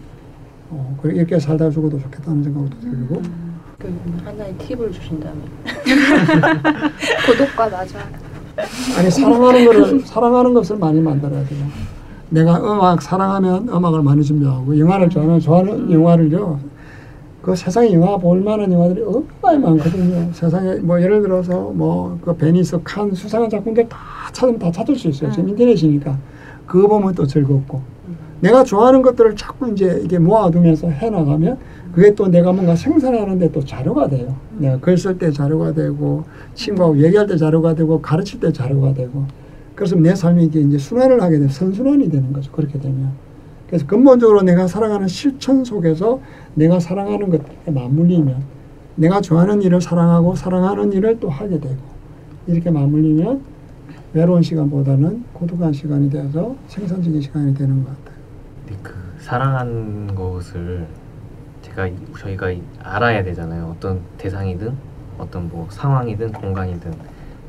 [0.71, 3.23] 어, 그리고 이렇게 살다 죽어도 좋겠다는 생각도 들고
[3.79, 5.43] 그 하나의 팁을 주신다면
[7.27, 7.95] 고독과 마주.
[8.99, 11.65] 아니 사랑하는 거를 사랑하는 것을 많이 만들어야 돼요.
[12.31, 16.59] 내가 음악 사랑하면 음악을 많이 준비하고 영화를 좋아하면 좋아하는 영화를요.
[17.43, 20.33] 그 세상에 영화 볼 만한 영화들이 얼마나 많거든요.
[20.33, 23.99] 세상에 뭐 예를 들어서 뭐그 베니스 칸 수상한 작품들 다
[24.33, 25.31] 찾으면 다 찾을 수 있어요.
[25.31, 26.17] 지금 인터넷이니까
[26.67, 27.83] 그거 보면 또 즐겁고
[28.41, 31.59] 내가 좋아하는 것들을 자꾸 이제 이게 모아두면서 해나가면
[31.95, 34.35] 그게 또 내가 뭔가 생산하는데 또 자료가 돼요.
[34.59, 36.25] 내가 글 쓸 때 자료가 되고
[36.55, 39.25] 친구하고 얘기할 때 자료가 되고 가르칠 때 자료가 되고
[39.75, 42.51] 그래서 내 삶이 이게 이제 순환을 하게 되면 선순환이 되는 거죠.
[42.53, 43.13] 그렇게 되면
[43.69, 46.21] 그래서 근본적으로 내가 살아가는 실천 속에서
[46.55, 48.43] 내가 사랑하는 것에 맞물리면
[48.97, 51.77] 내가 좋아하는 일을 사랑하고 사랑하는 일을 또 하게 되고
[52.47, 53.41] 이렇게 맞물리면
[54.15, 58.15] 외로운 시간보다는 고독한 시간이 되어서 생산적인 시간이 되는 것 같아요.
[58.83, 60.87] 그 사랑하는 것을
[61.75, 63.75] 제가 이- 저희가 이- 알아야 되잖아요.
[63.77, 64.73] 어떤 대상이든
[65.19, 66.93] 어떤 뭐 상황이든 공간이든.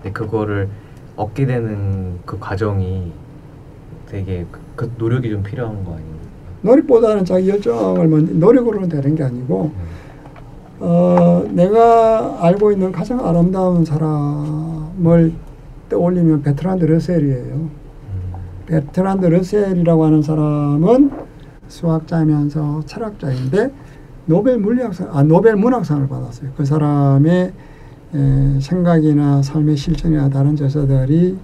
[0.01, 0.67] 근데 그거를
[1.15, 3.11] 얻게 되는 그 과정이
[4.09, 6.15] 되게 그, 그 노력이 좀 필요한 거 아니에요?
[6.61, 9.71] 노력보다는 자기 열정을 먼저 노력으로는 되는 게 아니고
[10.79, 15.31] 어, 내가 알고 있는 가장 아름다운 사람을
[15.89, 17.53] 떠올리면 베트란드 러셀이에요.
[17.53, 17.69] 음.
[18.65, 21.11] 베트란드 러셀이라고 하는 사람은
[21.67, 23.71] 수학자이면서 철학자인데
[24.25, 26.51] 노벨 물리학상, 아 노벨 문학상을 받았어요.
[26.55, 27.53] 그 사람의
[28.13, 31.37] 에, 생각이나 삶의 실천이나 다른 저서들이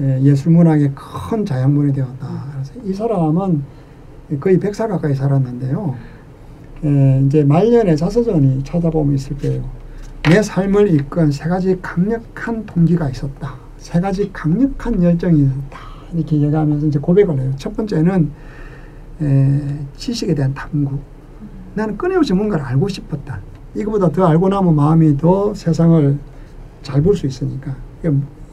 [0.00, 2.44] 에, 예술 문학의 큰 자양분이 되었다.
[2.52, 3.62] 그래서 이 사람은
[4.38, 5.94] 거의 100살 가까이 살았는데요.
[6.84, 9.64] 에, 이제 말년에 자서전이 찾아보면 있을 거예요.
[10.24, 13.54] 내 삶을 이끈 세 가지 강력한 동기가 있었다.
[13.78, 15.78] 세 가지 강력한 열정이 있었다.
[16.12, 17.52] 이렇게 얘기하면서 이제 고백을 해요.
[17.56, 18.30] 첫 번째는
[19.22, 19.60] 에,
[19.96, 20.98] 지식에 대한 탐구.
[21.74, 23.38] 나는 끊임없이 뭔가를 알고 싶었다.
[23.74, 26.18] 이거보다 더 알고 나면 마음이 더 세상을
[26.82, 27.74] 잘 볼 수 있으니까.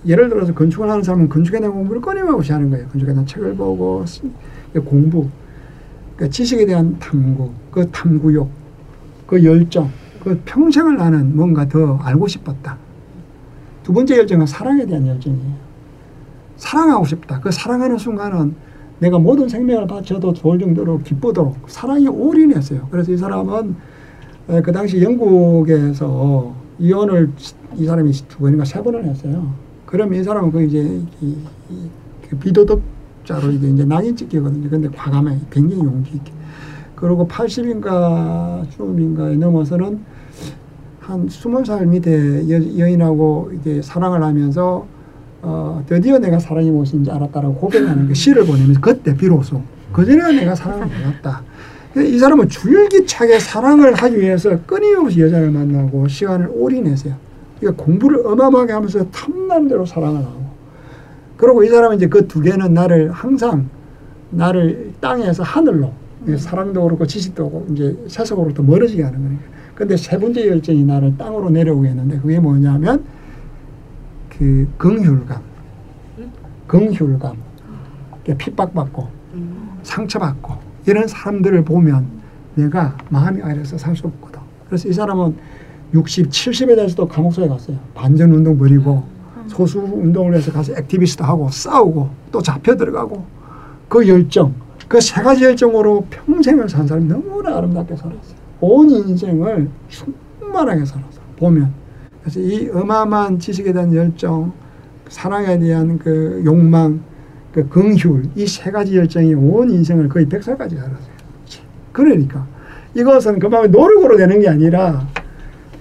[0.05, 2.87] 예를 들어서 건축을 하는 사람은 건축에 대한 공부를 끊임없이 하는 거예요.
[2.89, 4.21] 건축에 대한 책을 보고 시-
[4.85, 5.27] 공부.
[6.15, 8.49] 그러니까 지식에 대한 탐구, 그 탐구욕,
[9.25, 9.89] 그 열정,
[10.23, 12.77] 그 평생을 나는 뭔가 더 알고 싶었다.
[13.83, 15.53] 두 번째 열정은 사랑에 대한 열정이에요.
[16.57, 17.39] 사랑하고 싶다.
[17.39, 18.55] 그 사랑하는 순간은
[18.99, 22.87] 내가 모든 생명을 바쳐도 좋을 정도로 기쁘도록 사랑이 올인했어요.
[22.89, 23.75] 그래서 이 사람은
[24.49, 27.31] 에, 그 당시 영국에서 이혼을
[27.75, 29.51] 이 사람이 두 번인가 세 번을 했어요.
[29.85, 31.35] 그러면 이 사람은 그 이제 이,
[31.69, 31.89] 이,
[32.29, 34.69] 그 비도덕자로 이게 이제 낙인 찍히거든요.
[34.69, 36.31] 근데 과감해, 굉장히 용기 있게.
[36.95, 39.99] 그리고 80인가 쯤인가에 넘어서는
[40.99, 44.85] 한 20살 밑에 여, 여인하고 이게 사랑을 하면서
[45.49, 49.61] 어, 드디어 내가 사랑이 무엇인지 알았다라고 고백하는 그 시를 보내면서 그때 비로소
[49.93, 51.41] 그전에 내가 사랑을 몰랐다.
[51.95, 57.13] 이 사람은 줄기차게 사랑을 하기 위해서 끊임없이 여자를 만나고 시간을 올인했어요.
[57.59, 60.45] 그러니까 공부를 어마어마하게 하면서 탐나는 대로 사랑을 하고
[61.37, 63.69] 그리고 이 사람은 이제 그 두 개는 나를 항상
[64.31, 65.93] 나를 땅에서 하늘로
[66.37, 69.43] 사랑도 그렇고 지식도 그렇고 이제 세속으로부터 멀어지게 하는 거니까.
[69.75, 73.05] 근데 세 번째 열정이 나를 땅으로 내려오게 했는데 그게 뭐냐면
[74.37, 75.41] 그 긍휼감,
[76.67, 77.35] 긍휼감,
[78.37, 79.07] 핍박받고
[79.83, 82.07] 상처받고 이런 사람들을 보면
[82.55, 84.39] 내가 마음이 아려서 살 수 없거든.
[84.67, 85.35] 그래서 이 사람은
[85.93, 87.77] 60, 70에 대해서도 감옥소에 갔어요.
[87.93, 89.03] 반전 운동 벌이고
[89.47, 93.25] 소수 운동을 해서 가서 activist 하고 싸우고 또 잡혀 들어가고
[93.87, 94.53] 그 열정,
[94.89, 98.35] 그 세 가지 열정으로 평생을 산 사람이 너무나 아름답게 살았어요.
[98.59, 101.21] 온 인생을 충만하게 살았어.
[101.37, 101.71] 보면.
[102.27, 104.51] 그래서 이 어마어마한 지식에 대한 열정,
[105.07, 106.99] 사랑에 대한 그 욕망,
[107.53, 111.17] 그 긍휼, 이 세 가지 열정이 온 인생을 거의 100살까지 살았어요.
[111.93, 112.45] 그러니까
[112.93, 115.07] 이것은 그만 노력으로 되는 게 아니라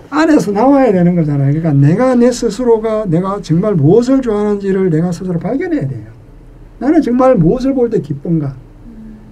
[0.09, 1.53] 안에서 나와야 되는 거잖아요.
[1.53, 6.07] 그러니까 내가 내 스스로가 내가 정말 무엇을 좋아하는지를 내가 스스로 발견해야 돼요.
[6.78, 8.55] 나는 정말 무엇을 볼 때 기쁜가?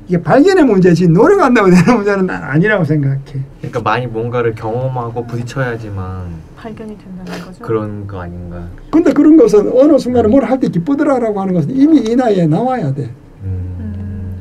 [0.07, 1.09] 이게 발견의 문제지
[1.53, 3.21] 나고 되는 문제는 난 아니라고 생각해.
[3.59, 6.27] 그러니까 많이 뭔가를 경험하고 부딪혀야지만
[6.57, 7.63] 발견이 된다는 거죠.
[7.63, 8.63] 그런 거 아닌가.
[8.91, 12.93] 근데 그런 것은 어느 순간에 뭘 할 때 기쁘더라라고 하는 것은 이미 이 나이에 나와야
[12.93, 13.11] 돼.
[13.45, 14.35] 음.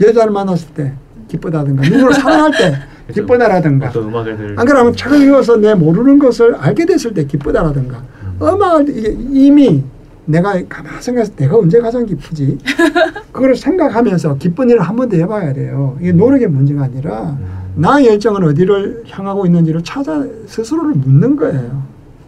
[0.00, 0.06] 예.
[0.08, 0.92] 여자를 만났을 때
[1.28, 2.74] 기쁘다든가 누구를 사랑할 때.
[3.12, 4.54] 기쁘다라든가 어떤 음악을 들.
[4.58, 8.38] 안 그러면 책을 읽어서 내 모르는 것을 알게 됐을 때 기쁘다라든가 음.
[8.40, 9.82] 음악을 이게 이미
[10.26, 12.58] 내가 가만 생각해서 내가 언제 가장 기쁘지
[13.32, 17.46] 그걸 생각하면서 기쁜 일을 한번더 해봐야 돼요 이게 노력의 문제가 아니라 음.
[17.76, 21.82] 나의 열정은 어디를 향하고 있는지를 찾아 스스로를 묻는 거예요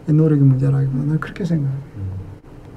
[0.08, 1.78] 이 노력의 문제라기보다는 그렇게 생각해요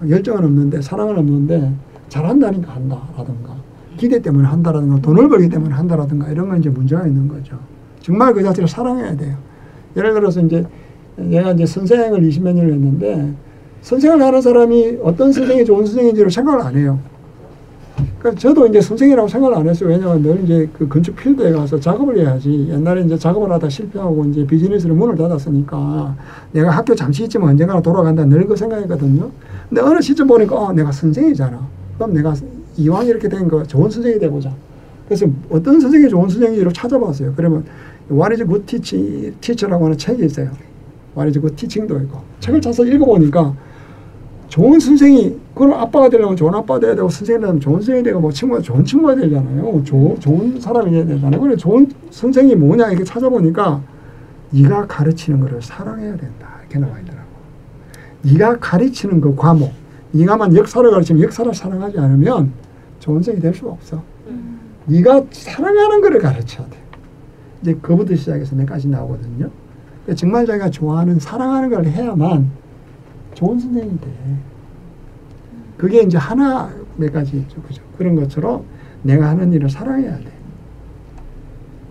[0.04, 0.10] 음.
[0.10, 1.74] 열정은 없는데 사랑은 없는데
[2.08, 7.60] 잘한다니까 한다라든가 기대 때문에 한다라든가 돈을 벌기 때문에 한다라든가 이런 건 이제 문제가 있는 거죠.
[8.02, 9.36] 정말 그 자체를 사랑해야 돼요.
[9.98, 10.66] 예를 들어서 이제
[11.18, 13.34] 내가 이제 선생을 20몇 년을 했는데
[13.82, 17.00] 선생을 하는 사람이 어떤 선생이 좋은 선생인지를 생각을 안 해요.
[18.20, 19.90] 그러니까 저도 이제 선생이라고 생각을 안 했어요.
[19.90, 22.68] 왜냐하면 늘 이제 그 건축 필드에 가서 작업을 해야지.
[22.70, 26.16] 옛날에 이제 작업을 하다 실패하고 이제 비즈니스를 문을 닫았으니까
[26.52, 29.30] 내가 학교 잠시 있지만 언젠가는 돌아간다 늘 그 생각했거든요.
[29.70, 31.68] 근데 어느 시점 보니까 어, 내가 선생이잖아.
[31.98, 32.34] 그럼 내가
[32.78, 34.54] 이왕 이렇게 된 거 좋은 선생이 돼보자.
[35.08, 37.34] 그래서 어떤 선생이 좋은 선생인지를 찾아봤어요.
[37.36, 37.64] 그러면
[38.12, 40.50] What is good teach, teacher라고 하는 책이 있어요.
[41.18, 42.20] What is good teaching도 있고.
[42.40, 43.54] 책을 찾아서 읽어보니까
[44.50, 48.32] 좋은 선생이 그럼 아빠가 되려면 좋은 아빠가 돼야 되고 선생이 되려면 좋은 선생이 되고 뭐
[48.32, 49.84] 친구가 좋은 친구가 되잖아요.
[49.86, 51.40] 조, 좋은 사람이 돼야 되잖아요.
[51.40, 53.82] 그래 좋은 선생이 뭐냐 이렇게 찾아보니까
[54.52, 57.30] 네가 가르치는 것을 사랑해야 된다 이렇게 나와 있더라고.
[58.24, 59.72] 네가 가르치는 그 과목,
[60.12, 62.52] 네가만 역사를 가르치면 역사를 사랑하지 않으면
[63.00, 64.02] 좋은 선생이 될 수가 없어.
[64.86, 66.78] 네가 사랑하는 것을 가르쳐야 돼.
[67.62, 69.52] 이제 그부터 시작해서 몇까지 나오거든요.
[70.16, 72.50] 정말 자기가 좋아하는 사랑하는 걸 해야만
[73.34, 74.08] 좋은 선생이 돼.
[75.78, 77.62] 그게 이제 하나 몇 가지 있죠.
[77.62, 77.82] 그죠?
[77.98, 78.64] 그런 것처럼
[79.04, 80.26] 내가 하는 일을 사랑해야 돼.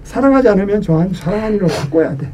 [0.05, 2.31] 사랑하지 않으면 좋아하는 사랑하는 일로 바꿔야 돼.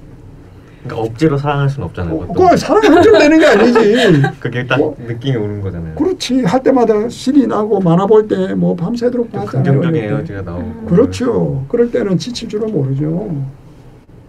[0.85, 2.19] 그러니까 억지로 사랑할 수는 없잖아요.
[2.19, 2.35] 보통.
[2.35, 4.23] 그걸 사랑하면 되는 게 아니지.
[4.41, 4.95] 그게 딱 뭐?
[5.07, 5.95] 느낌이 오는 거잖아요.
[5.95, 6.43] 그렇지.
[6.45, 9.81] 할 때마다 신이 나고 만화 볼 때 뭐 밤새도록 좀 봤잖아요.
[9.81, 10.05] 긍정적인.
[10.05, 10.85] 에너지가 나오고.
[10.87, 11.65] 그렇죠.
[11.69, 13.35] 그럴 때는 지칠 줄은 모르죠.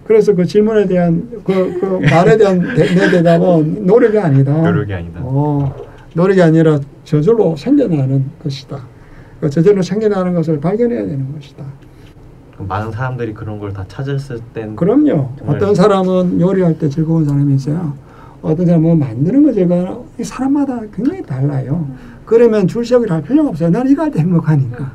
[0.06, 4.54] 그래서 그 질문에 대한 그, 그 말에 대한 대, 내 대답은 노력이 아니다.
[4.54, 5.20] 노력이 아니다.
[5.24, 5.74] 어,
[6.14, 8.80] 노력이 아니라 저절로 생겨나는 것이다.
[9.42, 11.64] 그 저절로 생겨나는 것을 발견해야 되는 것이다.
[12.54, 15.30] 그럼 많은 사람들이 그런 걸 다 찾았을 땐 그럼요.
[15.46, 17.94] 어떤 사람은 요리할 때 즐거운 사람이 있어요.
[18.42, 20.06] 어떤 사람은 뭐 만드는 거.
[20.20, 21.88] 이 사람마다 굉장히 달라요.
[22.26, 23.70] 그러면 줄서기를 할 필요가 없어요.
[23.72, 24.94] 나는 이거 할 때 행복하니까.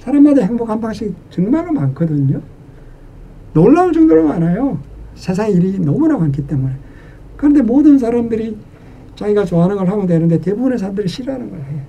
[0.00, 2.40] 사람마다 행복한 방식이 정말로 많거든요.
[3.54, 4.78] 놀라울 정도로 많아요.
[5.14, 6.74] 세상에 일이 너무나 많기 때문에.
[7.36, 8.56] 그런데 모든 사람들이
[9.14, 11.82] 자기가 좋아하는 걸 하면 되는데 대부분의 사람들이 싫어하는 걸 해.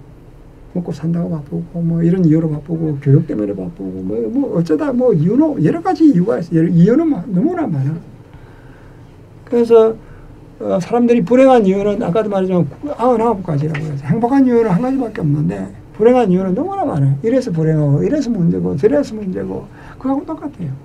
[0.73, 5.63] 먹고 산다고 바쁘고 뭐 이런 이유로 바쁘고 교육 때문에 바쁘고 뭐, 뭐 어쩌다 뭐 이유로
[5.63, 6.55] 여러 가지 이유가 있어.
[6.55, 7.95] 요 이유는 마- 너무나 많아.
[9.45, 9.95] 그래서
[10.59, 16.53] 어, 사람들이 불행한 이유는 아까도 말했지만 99가지라고 해서 행복한 이유는 한 가지밖에 없는데 불행한 이유는
[16.53, 17.17] 너무나 많아요.
[17.23, 19.65] 이래서 불행하고 이래서 문제고 저래서 문제고
[19.97, 20.84] 그거하고 똑같아요.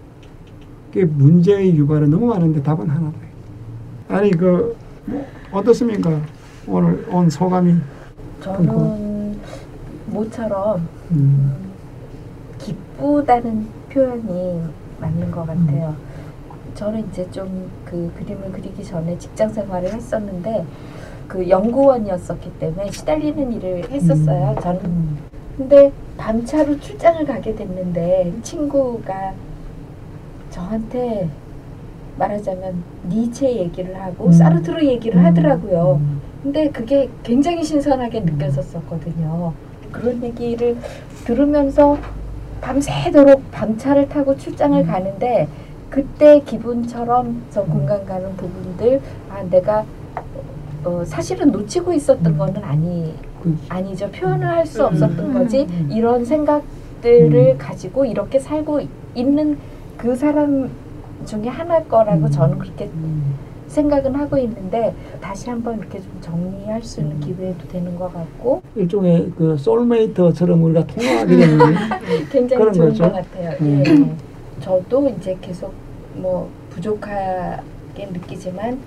[0.93, 3.17] 그 문제의 유발은 너무 많은데 답은 하나다.
[4.09, 4.77] 아니 그
[5.07, 6.21] 뭐, 어떻습니까?
[6.67, 7.75] 오늘 온 소감이
[8.41, 9.39] 저는
[10.07, 11.53] 모처럼 음,
[12.59, 14.63] 기쁘다는 표현이
[15.01, 15.95] 맞는 것 같아요.
[16.75, 20.65] 저는 이제 좀 그 그림을 그리기 전에 직장 생활을 했었는데
[21.27, 24.57] 그 연구원이었었기 때문에 시달리는 일을 했었어요.
[24.63, 24.81] 저는
[25.57, 29.35] 근데 밤차로 출장을 가게 됐는데 친구가
[30.65, 31.29] 저한테
[32.19, 34.33] 말하자면 니체 얘기를 하고 음.
[34.33, 35.99] 사르트르 얘기를 하더라고요.
[36.01, 36.21] 음.
[36.43, 39.53] 근데 그게 굉장히 신선하게 느껴졌었거든요.
[39.91, 40.77] 그런 얘기를
[41.25, 41.99] 들으면서
[42.61, 45.49] 밤새도록 밤차를 타고 출장을 가는데
[45.89, 49.01] 그때 기분처럼 저 공간 가는 부분들
[49.31, 49.85] 아 내가
[50.85, 55.33] 어, 사실은 놓치고 있었던 거는 아니 그- 아니죠 표현을 할 수 없었던 음.
[55.35, 55.89] 거지 음.
[55.91, 57.59] 이런 생각들을 음.
[57.59, 58.81] 가지고 이렇게 살고
[59.15, 59.59] 있는
[60.01, 60.71] 그 사람
[61.27, 62.31] 중에 하나일 거라고 음.
[62.31, 63.35] 저는 그렇게 음,
[63.69, 67.21] 생각은 하고 있는데 다시 한번 이렇게 좀 정리할 수 있는 음.
[67.21, 71.59] 기회도 되는 것 같고 일종의 그 소울메이트처럼 우리가 통화하게 되는
[72.33, 73.03] 굉장히 그런 좋은 거죠.
[73.05, 73.51] 것 같아요.
[73.61, 73.85] 음.
[73.87, 74.63] 예.
[74.65, 75.75] 저도 이제 계속
[76.15, 78.79] 뭐 부족하게 느끼지만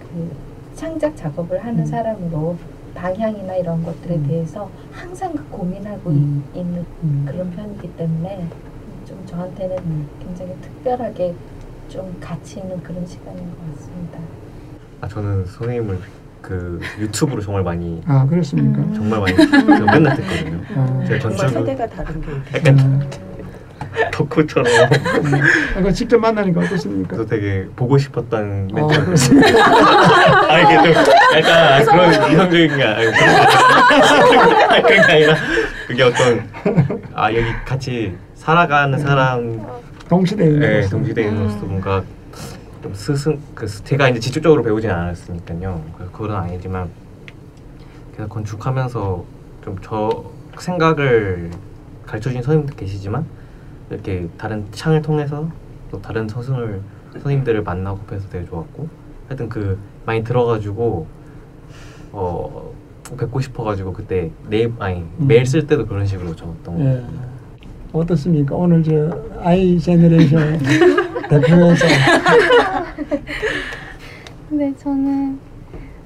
[0.00, 0.30] 그
[0.74, 1.86] 창작 작업을 하는 음.
[1.86, 2.56] 사람으로
[2.94, 4.26] 방향이나 이런 것들에 음.
[4.28, 6.44] 대해서 항상 그 고민하고 음.
[6.54, 7.24] 있- 있는 음.
[7.26, 8.71] 그런 편이기 때문에 좀
[9.36, 10.08] 저한테는 음.
[10.22, 11.34] 굉장히 특별하게
[11.88, 14.18] 좀 가치 있는 그런 시간인 것 같습니다.
[15.00, 15.98] 아 저는 선생님을
[16.42, 18.78] 그 유튜브로 정말 많이 아 그렇습니까?
[18.80, 18.94] 음.
[18.94, 19.34] 정말 많이
[19.86, 20.60] 맨날 듣거든요.
[20.76, 22.28] 아, 제가 정말 건축 세대가 다른 게.
[22.58, 23.08] 약간
[24.12, 24.66] 덕후처럼
[25.76, 27.08] 아, 그 직접 만나니까 어떻습니까?
[27.16, 29.04] 그래서 되게 보고 싶었던 아, 멘트.
[29.04, 30.52] 그렇습니까?
[30.52, 31.04] 아 이게 좀
[31.36, 33.22] 약간 그런 이성적인 게 아니 그런
[34.30, 35.34] 게 그런 게 아니라
[35.86, 36.48] 그게 어떤
[37.14, 39.64] 아 여기 같이 살아가는 사람
[40.08, 42.02] 동시대에 있는 네, 있는 것도 뭔가
[42.82, 45.80] 좀 스승 그 스- 제가 이제 직접적으로 배우진 않았으니까요.
[45.96, 46.90] 그- 그건 아니지만
[48.12, 49.24] 그래서 건축하면서
[49.64, 50.24] 좀 저
[50.58, 51.50] 생각을
[52.04, 53.24] 가르쳐 주신 선생님도 계시지만
[53.90, 55.48] 이렇게 다른 창을 통해서
[55.92, 56.80] 또 다른 서승을
[57.12, 58.88] 선생님들을 만나고 해서 되게 좋았고
[59.28, 61.06] 하여튼 그 많이 들어가지고
[62.10, 62.72] 어
[63.16, 65.26] 뵙고 싶어가지고 그때 네이 아니 음.
[65.28, 66.84] 메일 쓸 때도 그런 식으로 적었던 거.
[66.84, 67.04] 예.
[67.92, 68.54] 어떻습니까?
[68.56, 69.10] 오늘 저
[69.40, 70.58] I generation
[71.28, 71.86] 대표에서
[74.50, 75.38] 네, 저는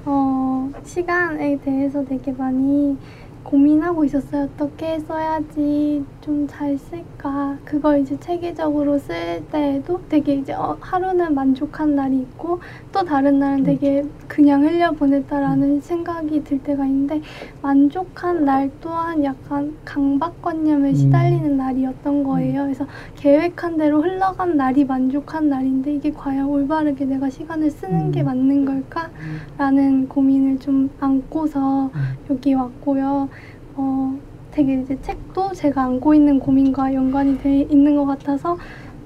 [0.05, 2.97] 어, 시간에 대해서 되게 많이
[3.43, 4.49] 고민하고 있었어요.
[4.55, 7.57] 어떻게 써야지 좀 잘 쓸까.
[7.63, 12.59] 그걸 이제 체계적으로 쓸 때에도 되게 이제 어, 하루는 만족한 날이 있고
[12.91, 17.21] 또 다른 날은 되게 그냥 흘려보냈다라는 생각이 들 때가 있는데
[17.61, 20.95] 만족한 날 또한 약간 강박관념에 음.
[20.95, 22.63] 시달리는 날이었던 거예요.
[22.63, 28.25] 그래서 계획한 대로 흘러간 날이 만족한 날인데 이게 과연 올바르게 내가 시간을 쓰는 게 음.
[28.25, 29.09] 맞는 걸까?
[29.57, 31.91] 라는 고민을 좀 안고서
[32.29, 33.29] 여기 왔고요.
[33.75, 34.19] 어,
[34.57, 38.57] 되게 이제 책도 제가 안고 있는 고민과 연관이 돼 있는 것 같아서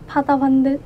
[0.07, 0.79] 받아봤는데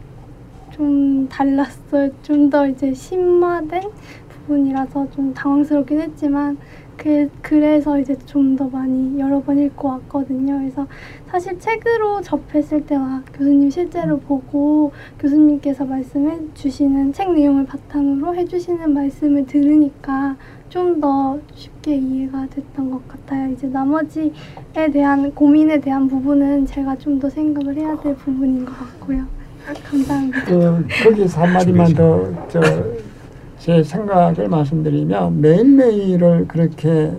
[0.71, 2.09] 좀 달랐어요.
[2.23, 3.83] 좀 더 이제 심화된
[4.27, 6.57] 부분이라서 좀 당황스럽긴 했지만
[6.97, 10.57] 그, 그래서 이제 좀 더 많이 여러 번 읽고 왔거든요.
[10.57, 10.87] 그래서
[11.27, 19.45] 사실 책으로 접했을 때와 교수님 실제로 보고 교수님께서 말씀해 주시는 책 내용을 바탕으로 해주시는 말씀을
[19.45, 20.37] 들으니까
[20.75, 23.49] 좀 더 쉽게 이해가 됐던 것 같아요.
[23.53, 24.31] 이제 나머지에
[24.91, 29.23] 대한 고민에 대한 부분은 제가 좀 더 생각을 해야 될 부분인 것 같고요.
[29.89, 30.43] 감사합니다.
[30.45, 37.13] 그 거기서 한 마디만 더저제 생각을 말씀드리면 매일매일을 그렇게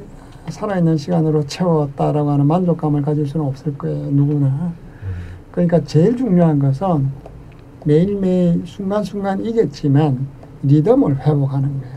[0.50, 4.72] 살아있는 시간으로 채웠다라고 하는 만족감을 가질 수는 없을 거예요 누구나
[5.50, 7.08] 그러니까 제일 중요한 것은
[7.84, 10.28] 매일매일 순간순간 이겠지만
[10.62, 11.95] 리듬을 회복하는 거예요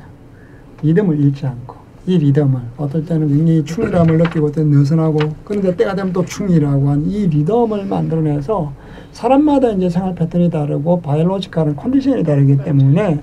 [0.81, 1.75] 리듬을 잃지 않고
[2.07, 6.89] 이 리듬을 어떨 때는 굉장히 충실함을 느끼고 어떨 때는 느슨하고 그런데 때가 되면 또 충이라고
[6.89, 8.71] 한 이 리듬을 만들어내서
[9.11, 13.19] 사람마다 이제 생활 패턴이 다르고 biological한 컨디션이 다르기 때문에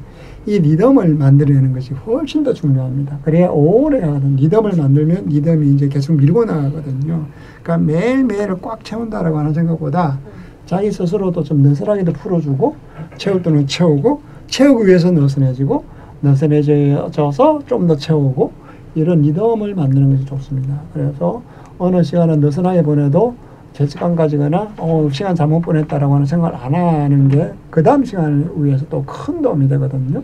[0.46, 3.18] 이 리듬을 만들어내는 것이 훨씬 더 중요합니다.
[3.24, 4.36] 그래야 오래 가거든.
[4.36, 7.26] 리듬을 만들면 리듬이 이제 계속 밀고 나가거든요.
[7.62, 10.20] 그러니까 매일매일을 꽉 채운다라고 하는 생각보다
[10.66, 12.76] 자기 스스로도 좀 느슨하게도 풀어주고
[13.16, 15.84] 채울 때는 채우고 채우기 위해서 느슨해지고
[16.26, 18.52] 느슨해져서 좀 더 채우고
[18.94, 20.80] 이런 리듬을 만드는 것이 좋습니다.
[20.92, 21.42] 그래서
[21.78, 23.34] 어느 시간은 느슨하게 보내도
[23.74, 28.86] 죄책감 가지거나 어, 시간 잘못 보냈다라고 하는 생각을 안 하는 게 그 다음 시간을 위해서
[28.88, 30.22] 또 큰 도움이 되거든요.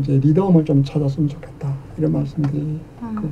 [0.00, 2.78] 이제 리듬을 좀 찾았으면 좋겠다 이런 말씀드리.
[3.16, 3.30] 그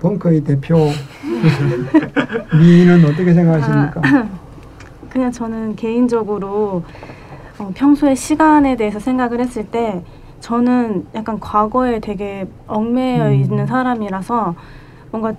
[0.00, 0.76] 벙커의 대표
[2.58, 4.00] 미인은 어떻게 생각하십니까?
[5.10, 6.82] 그냥 저는 개인적으로
[7.58, 10.02] 어, 평소에 시간에 대해서 생각을 했을 때
[10.42, 13.34] 저는 약간 과거에 되게 얽매여 음.
[13.34, 14.54] 있는 사람이라서
[15.12, 15.32] 뭔가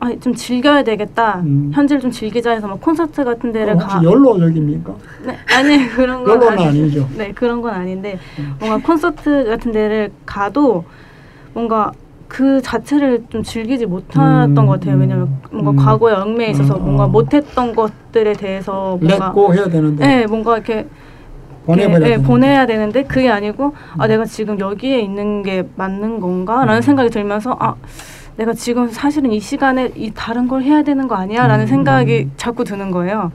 [0.00, 1.40] 아, 좀 즐겨야 되겠다.
[1.44, 1.70] 음.
[1.72, 4.02] 현재를 좀 즐기자 해서 막 콘서트 같은 데를 혹시 가.
[4.02, 4.94] 연로적입니까?
[5.24, 7.06] 네, 아니 그런 건 아니, 아니 죠.
[7.16, 8.56] 네 그런 건 아닌데 음.
[8.58, 10.84] 뭔가 콘서트 같은 데를 가도
[11.54, 11.92] 뭔가
[12.26, 14.96] 그 자체를 좀 즐기지 못했던 음, 것 같아요.
[14.96, 15.76] 왜냐면 뭔가 음.
[15.76, 17.08] 과거에 얽매여 있어서 어, 뭔가 어.
[17.08, 20.88] 못했던 것들에 대해서 뭔가 렛고 해야 되는데 네 뭔가 이렇게
[21.70, 22.26] 보내버려야 예, 예, 되는데.
[22.28, 24.08] 보내야 되는데 그게 아니고 아 음.
[24.08, 26.82] 내가 지금 여기에 있는 게 맞는 건가라는 음.
[26.82, 27.74] 생각이 들면서 아
[28.36, 31.66] 내가 지금 사실은 이 시간에 이 다른 걸 해야 되는 거 아니야라는 음.
[31.66, 33.32] 생각이 자꾸 드는 거예요.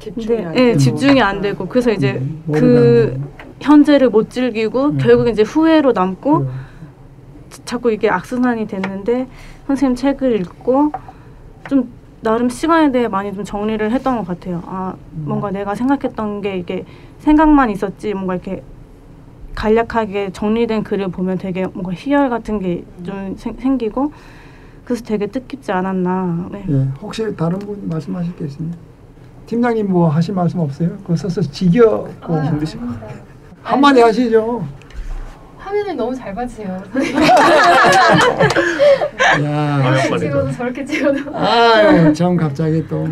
[0.00, 0.78] 집중이 근데 안 예, 되고.
[0.78, 3.20] 집중이 안 되고 그래서 이제 음, 그.
[3.60, 4.98] 현재를 못 즐기고 음.
[4.98, 9.26] 결국 이제 후회로 남고 그, 자꾸 이게 악순환이 됐는데
[9.66, 10.92] 선생님 책을 읽고
[11.68, 11.90] 좀
[12.20, 14.62] 나름 시간에 대해 많이 좀 정리를 했던 것 같아요.
[14.66, 15.24] 아 음.
[15.26, 16.84] 뭔가 내가 생각했던 게 이게
[17.20, 18.62] 생각만 있었지 뭔가 이렇게
[19.54, 24.12] 간략하게 정리된 글을 보면 되게 뭔가 희열 같은 게좀 생기고
[24.84, 26.48] 그래서 되게 뜻깊지 않았나.
[26.52, 26.64] 네.
[26.70, 28.78] 예, 혹시 다른 분 말씀하실 게 있습니까?
[29.46, 30.90] 팀장님 뭐 하실 말씀 없어요?
[30.98, 32.72] 그거 써서 지겹고 아, 아닙니다.
[33.62, 34.66] 한마디 하시죠.
[35.58, 36.68] 화면을 너무 잘 봐주세요.
[39.44, 41.36] 야, 이렇게 찍어도 저렇게 찍어도.
[41.36, 43.08] 아유, 참 갑자기 또뭐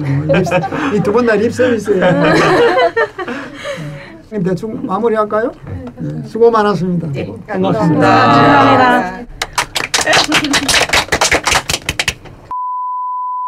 [0.94, 2.00] 이두 번다 립서비스
[4.36, 4.42] 예요.
[4.44, 5.52] 대충 마무리할까요?
[5.98, 7.08] 네, 수고 많았습니다.
[7.12, 8.06] 네, 고맙습니다.
[8.06, 9.26] 감사합니다.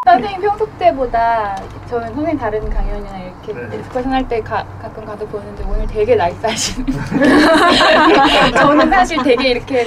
[0.06, 1.56] 선생님 평소 때보다
[1.90, 6.86] 저는 선생님 다른 강연이나 이렇게 discussion 할때 가끔 가서 보는데 오늘 되게 nice하시는
[8.56, 9.86] 저는 사실 되게 이렇게,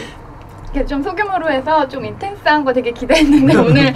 [0.66, 3.94] 이렇게 좀 소규모로 해서 좀 intense한 거 되게 기대했는데 오늘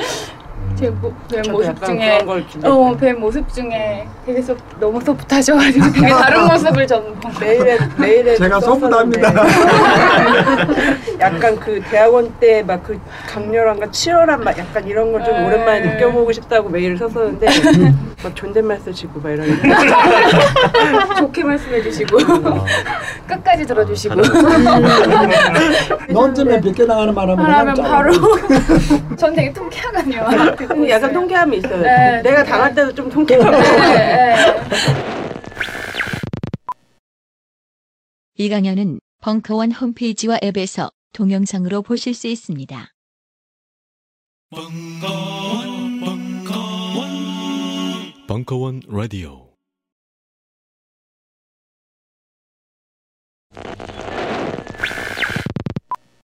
[0.75, 2.19] 제 모, 뵌 저도 모습 중에.
[2.63, 8.35] 어, 뵌 모습 중에 되게 소, 너무 소프트하셔가지고 되게 다른 모습을 저는 본 매일에 매일에
[8.35, 9.33] 제가 소프트합니다.
[11.19, 15.45] 약간 그 대학원 때 막 그 강렬함과 치열한 막 약간 이런 걸좀 네.
[15.45, 17.47] 오랜만에 느껴보고 싶다고 메일을 썼었는데
[18.23, 19.69] 막 존댓말 쓰시고 막 이러는데
[21.17, 22.17] 좋게 말씀해 주시고
[23.27, 24.15] 끝까지 들어주시고
[26.09, 29.15] 논점에 비껴나가는 말하면 말하면 그냥 바로 짜고.
[29.15, 30.25] 전 되게 통쾌하거든요.
[30.67, 31.81] 근데 약간 통쾌함이 있어요.
[31.81, 32.49] 네, 내가 네.
[32.49, 33.61] 당할 때도 좀 통쾌하고 네,
[33.93, 34.35] 네.
[38.37, 42.89] 이 강연은 벙커원 홈페이지와 앱에서 동영상으로 보실 수 있습니다.
[44.49, 47.09] 벙커원, 벙커원,
[48.27, 49.45] 벙커원 라디오.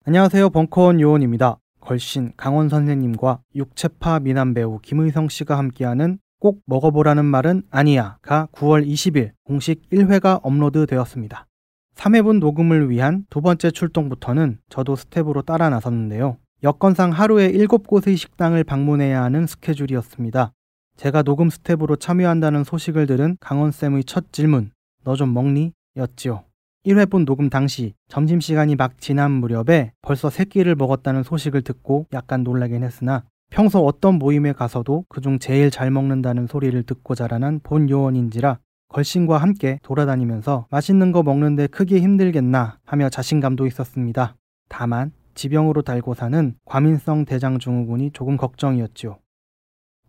[0.08, 0.52] 안녕하세요.
[0.52, 1.58] 벙커원 요원입니다.
[1.86, 9.32] 걸신 강헌 선생님과 육체파 미남 배우 김의성 씨가 함께하는 꼭 먹어보라는 말은 아니야가 9월 20일
[9.44, 11.48] 공식 1회가 업로드 되었습니다.
[11.96, 16.38] 3회분 녹음을 위한 두 번째 출동부터는 저도 스텝으로 따라 나섰는데요.
[16.64, 20.52] 여건상 하루에 7곳의 식당을 방문해야 하는 스케줄이었습니다.
[20.98, 24.72] 제가 녹음 스텝으로 참여한다는 소식을 들은 강헌쌤의 첫 질문,
[25.04, 25.74] 너 좀 먹니?
[25.98, 26.45] 였지요.
[26.86, 32.84] 1회분 녹음 당시 점심시간이 막 지난 무렵에 벌써 세 끼를 먹었다는 소식을 듣고 약간 놀라긴
[32.84, 38.60] 했으나 평소 어떤 모임에 가서도 그중 제일 잘 먹는다는 소리를 듣고 자라난 본 요원인지라
[38.90, 44.36] 걸신과 함께 돌아다니면서 맛있는 거 먹는데 크게 힘들겠나 하며 자신감도 있었습니다.
[44.70, 49.18] 다만 지병으로 달고 사는 과민성 대장증후군이 조금 걱정이었지요.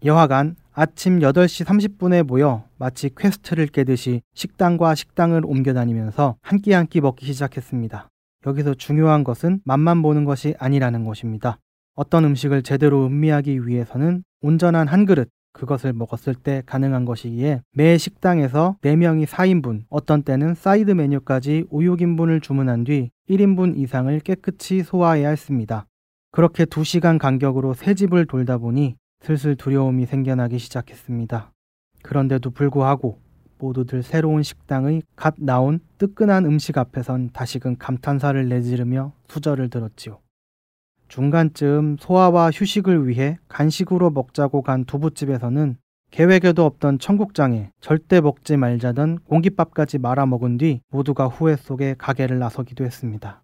[0.04, 6.86] 여하간 아침 8시 30분에 모여 마치 quest를 깨듯이 식당과 식당을 옮겨 다니면서 한 끼 한
[6.86, 8.08] 끼 먹기 시작했습니다.
[8.46, 11.58] 여기서 중요한 것은 맛만 보는 것이 아니라는 것입니다.
[11.94, 18.76] 어떤 음식을 제대로 음미하기 위해서는 온전한 한 그릇, 그것을 먹었을 때 가능한 것이기에 매 식당에서
[18.82, 25.86] 4명이 4인분, 어떤 때는 사이드 메뉴까지 5, 6인분을 주문한 뒤 1인분 이상을 깨끗이 소화해야 했습니다.
[26.32, 31.52] 그렇게 2시간 간격으로 세 집을 돌다 보니 슬슬 두려움이 생겨나기 시작했습니다.
[32.02, 33.20] 그런데도 불구하고
[33.58, 40.20] 모두들 새로운 식당의 갓 나온 뜨끈한 음식 앞에선 다시금 감탄사를 내지르며 수저를 들었지요.
[41.08, 45.76] 중간쯤 소화와 휴식을 위해 간식으로 먹자고 간 두부집에서는
[46.10, 52.84] 계획에도 없던 청국장에 절대 먹지 말자던 공깃밥까지 말아 먹은 뒤 모두가 후회 속에 가게를 나서기도
[52.84, 53.42] 했습니다.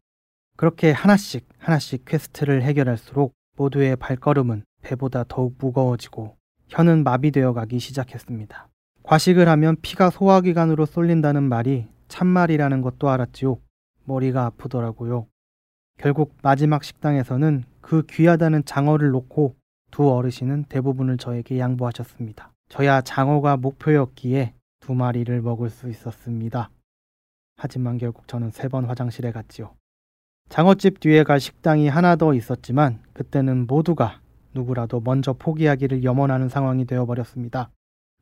[0.57, 6.37] 그렇게 하나씩 하나씩 quest를 해결할수록 모두의 발걸음은 배보다 더욱 무거워지고
[6.69, 8.69] 혀는 마비되어 가기 시작했습니다.
[9.03, 13.59] 과식을 하면 피가 소화기관으로 쏠린다는 말이 참말이라는 것도 알았지요.
[14.05, 15.27] 머리가 아프더라고요.
[15.99, 19.57] 결국 마지막 식당에서는 그 귀하다는 장어를 놓고
[19.91, 22.53] 두 어르신은 대부분을 저에게 양보하셨습니다.
[22.69, 26.71] 저야 장어가 목표였기에 두 마리를 먹을 수 있었습니다.
[27.57, 29.75] 하지만 결국 저는 세 번 화장실에 갔지요.
[30.49, 34.21] 장어집 뒤에 갈 식당이 하나 더 있었지만 그때는 모두가
[34.55, 37.71] 누구라도 먼저 포기하기를 염원하는 상황이 되어버렸습니다.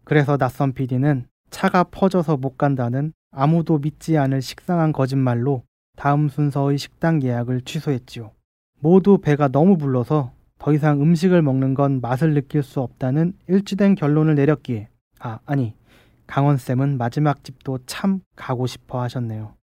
[0.04, 5.62] 그래서 낯선 PD는 차가 퍼져서 못 간다는 아무도 믿지 않을 식상한 거짓말로
[5.96, 8.32] 다음 순서의 식당 예약을 취소했지요.
[8.80, 14.34] 모두 배가 너무 불러서 더 이상 음식을 먹는 건 맛을 느낄 수 없다는 일치된 결론을
[14.34, 15.74] 내렸기에 아, 아니
[16.26, 19.54] 강원쌤은 마지막 집도 참 가고 싶어 하셨네요.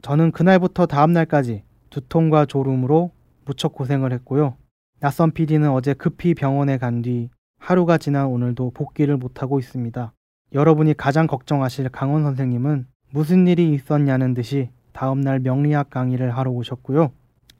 [0.00, 3.10] 저는 그날부터 다음날까지 두통과 졸음으로
[3.44, 4.56] 무척 고생을 했고요.
[5.02, 7.28] 낯선 PD는 어제 급히 병원에 간 뒤
[7.58, 10.12] 하루가 지난 오늘도 복귀를 못하고 있습니다.
[10.52, 17.10] 여러분이 가장 걱정하실 강원 선생님은 무슨 일이 있었냐는 듯이 다음날 명리학 강의를 하러 오셨고요.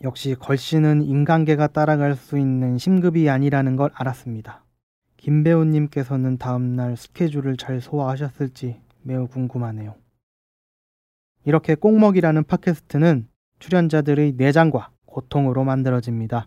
[0.04, 4.64] 역시 걸씨는 인간계가 따라갈 수 있는 심급이 아니라는 걸 알았습니다.
[5.16, 9.96] 김 배우님께서는 다음날 스케줄을 잘 소화하셨을지 매우 궁금하네요.
[11.44, 13.26] 이렇게 꼭먹이라는 팟캐스트는
[13.58, 16.46] 출연자들의 내장과 고통으로 만들어집니다.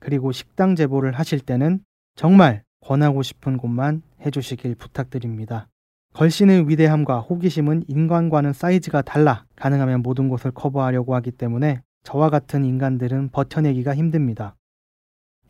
[0.00, 1.80] 그리고 식당 제보를 하실 때는
[2.14, 5.68] 정말 권하고 싶은 곳만 해주시길 부탁드립니다.
[6.14, 13.28] 걸신의 위대함과 호기심은 인간과는 사이즈가 달라 가능하면 모든 곳을 커버하려고 하기 때문에 저와 같은 인간들은
[13.30, 14.56] 버텨내기가 힘듭니다.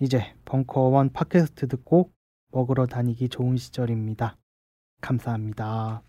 [0.01, 2.11] 이제 벙커원 팟캐스트 듣고
[2.53, 4.37] 먹으러 다니기 좋은 시절입니다.
[5.01, 6.03] 감사합니다.